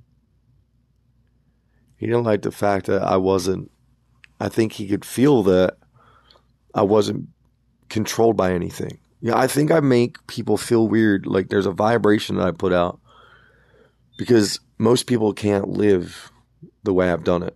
he 1.97 2.07
didn't 2.07 2.23
like 2.23 2.41
the 2.41 2.51
fact 2.51 2.87
that 2.87 3.03
I 3.03 3.17
wasn't 3.17 3.69
I 4.39 4.49
think 4.49 4.73
he 4.73 4.87
could 4.87 5.05
feel 5.05 5.43
that 5.43 5.77
I 6.73 6.81
wasn't 6.81 7.29
controlled 7.89 8.35
by 8.35 8.53
anything. 8.53 8.99
Yeah, 9.21 9.37
I 9.37 9.47
think 9.47 9.71
I 9.71 9.79
make 9.79 10.25
people 10.27 10.57
feel 10.57 10.87
weird. 10.87 11.25
Like 11.25 11.49
there's 11.49 11.65
a 11.65 11.71
vibration 11.71 12.37
that 12.37 12.47
I 12.47 12.51
put 12.51 12.73
out 12.73 12.99
because 14.17 14.59
most 14.77 15.05
people 15.05 15.31
can't 15.33 15.69
live 15.69 16.31
the 16.83 16.93
way 16.93 17.11
I've 17.11 17.23
done 17.23 17.43
it. 17.43 17.55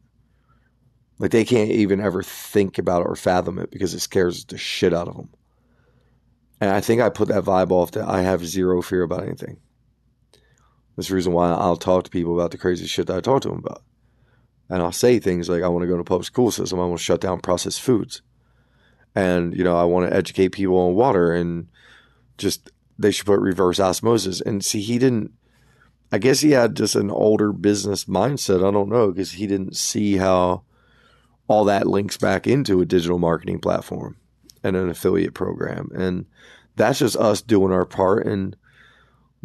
Like 1.20 1.32
they 1.32 1.44
can't 1.46 1.70
even 1.70 2.00
ever 2.00 2.24
think 2.24 2.78
about 2.78 3.02
it 3.02 3.08
or 3.08 3.16
fathom 3.16 3.60
it 3.60 3.70
because 3.70 3.94
it 3.94 4.00
scares 4.00 4.46
the 4.46 4.58
shit 4.58 4.94
out 4.94 5.10
of 5.10 5.16
them. 5.16 5.30
And 6.62 6.72
I 6.72 6.82
think 6.82 7.02
I 7.02 7.10
put 7.10 7.28
that 7.28 7.44
vibe 7.44 7.72
off 7.72 7.92
that 7.92 8.08
I 8.08 8.22
have 8.22 8.46
zero 8.46 8.82
fear 8.82 9.04
about 9.04 9.24
anything. 9.24 9.58
That's 10.96 11.10
the 11.10 11.16
reason 11.16 11.34
why 11.34 11.52
I'll 11.52 11.78
talk 11.78 12.06
to 12.06 12.10
people 12.10 12.38
about 12.38 12.52
the 12.52 12.58
crazy 12.58 12.86
shit 12.86 13.08
that 13.08 13.18
I 13.18 13.22
talk 13.22 13.42
to 13.44 13.50
them 13.50 13.60
about. 13.60 13.84
And 14.70 14.82
I'll 14.82 14.92
say 14.92 15.20
things 15.20 15.50
like, 15.50 15.64
I 15.64 15.68
want 15.68 15.84
to 15.84 15.88
go 15.88 15.98
to 15.98 16.04
public 16.04 16.26
school 16.26 16.52
system. 16.52 16.80
I 16.80 16.86
want 16.86 17.00
to 17.00 17.04
shut 17.04 17.22
down 17.22 17.40
processed 17.40 17.82
foods. 17.82 18.22
And, 19.16 19.56
you 19.56 19.64
know, 19.64 19.78
I 19.78 19.84
want 19.84 20.10
to 20.10 20.16
educate 20.16 20.50
people 20.50 20.78
on 20.78 20.96
water 20.96 21.34
and 21.34 21.68
just 22.38 22.72
they 22.98 23.12
should 23.12 23.26
put 23.26 23.40
reverse 23.40 23.80
osmosis. 23.80 24.42
And 24.42 24.64
see, 24.64 24.82
he 24.82 25.00
didn't, 25.00 25.32
I 26.12 26.18
guess 26.18 26.42
he 26.42 26.52
had 26.52 26.76
just 26.76 26.96
an 26.96 27.10
older 27.10 27.52
business 27.52 28.06
mindset. 28.06 28.66
I 28.66 28.72
don't 28.72 28.90
know 28.90 29.12
because 29.12 29.34
he 29.34 29.48
didn't 29.48 29.76
see 29.76 30.18
how 30.18 30.64
all 31.50 31.66
that 31.66 31.88
links 31.88 32.16
back 32.16 32.46
into 32.46 32.80
a 32.80 32.86
digital 32.86 33.18
marketing 33.18 33.60
platform 33.60 34.16
and 34.64 34.76
an 34.76 34.88
affiliate 34.88 35.34
program. 35.34 35.90
And 35.96 36.28
that's 36.76 37.00
just 37.00 37.18
us 37.18 37.42
doing 37.42 37.74
our 37.74 37.86
part 37.86 38.28
and 38.28 38.56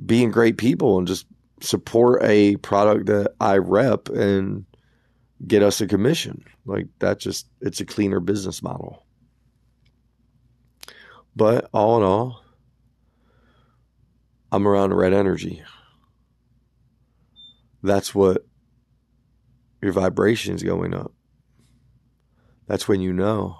being 0.04 0.30
great 0.30 0.58
people 0.58 0.98
and 0.98 1.08
just 1.08 1.26
support 1.60 2.22
a 2.22 2.56
product 2.56 3.06
that 3.06 3.34
I 3.40 3.56
rep 3.56 4.10
and 4.10 4.66
get 5.46 5.62
us 5.62 5.80
a 5.80 5.86
commission. 5.86 6.44
Like 6.66 6.88
that 6.98 7.20
just 7.20 7.48
it's 7.62 7.80
a 7.80 7.86
cleaner 7.86 8.20
business 8.20 8.62
model. 8.62 9.02
But 11.34 11.70
all 11.72 11.96
in 11.96 12.02
all, 12.02 12.42
I'm 14.52 14.68
around 14.68 14.92
red 14.92 15.14
energy. 15.14 15.62
That's 17.82 18.14
what 18.14 18.44
your 19.80 19.92
vibration's 19.92 20.62
going 20.62 20.92
up. 20.92 21.12
That's 22.66 22.88
when 22.88 23.00
you 23.00 23.12
know. 23.12 23.58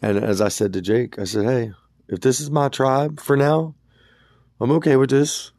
And 0.00 0.18
as 0.18 0.40
I 0.40 0.48
said 0.48 0.72
to 0.74 0.80
Jake, 0.80 1.18
I 1.18 1.24
said, 1.24 1.44
hey, 1.44 1.72
if 2.08 2.20
this 2.20 2.40
is 2.40 2.50
my 2.50 2.68
tribe 2.68 3.20
for 3.20 3.36
now, 3.36 3.74
I'm 4.60 4.70
okay 4.72 4.96
with 4.96 5.10
this. 5.10 5.52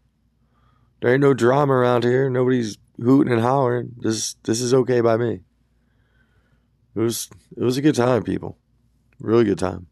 There 1.01 1.11
ain't 1.11 1.21
no 1.21 1.33
drama 1.33 1.73
around 1.73 2.03
here. 2.03 2.29
Nobody's 2.29 2.77
hooting 3.01 3.31
and 3.31 3.41
hollering. 3.41 3.91
This 3.97 4.35
this 4.43 4.59
is 4.59 4.73
okay 4.73 4.99
by 5.01 5.15
me. 5.17 5.41
It 6.95 6.99
was 6.99 7.29
it 7.55 7.63
was 7.63 7.77
a 7.77 7.81
good 7.81 7.95
time, 7.95 8.23
people. 8.23 8.57
Really 9.19 9.45
good 9.45 9.59
time. 9.59 9.87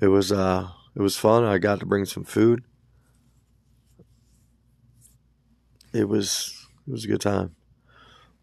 It 0.00 0.08
was 0.08 0.32
uh 0.32 0.68
it 0.96 1.02
was 1.02 1.16
fun. 1.16 1.44
I 1.44 1.58
got 1.58 1.80
to 1.80 1.86
bring 1.86 2.04
some 2.04 2.24
food. 2.24 2.64
It 5.92 6.08
was 6.08 6.66
it 6.86 6.90
was 6.90 7.04
a 7.04 7.08
good 7.08 7.20
time. 7.20 7.54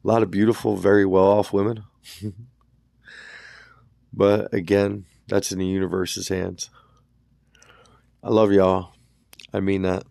A 0.04 0.08
lot 0.08 0.24
of 0.24 0.32
beautiful, 0.32 0.76
very 0.76 1.06
well 1.06 1.26
off 1.26 1.54
women. 1.54 1.84
but 4.14 4.54
again, 4.54 5.06
that's 5.28 5.52
in 5.52 5.60
the 5.60 5.66
universe's 5.66 6.28
hands. 6.28 6.70
I 8.22 8.30
love 8.30 8.52
y'all. 8.52 8.94
I 9.54 9.60
mean 9.60 9.84
that. 9.84 10.04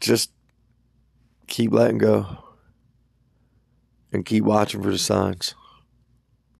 Just 0.00 0.30
keep 1.46 1.72
letting 1.72 1.98
go 1.98 2.38
and 4.12 4.24
keep 4.24 4.44
watching 4.44 4.82
for 4.82 4.90
the 4.90 4.98
signs. 4.98 5.54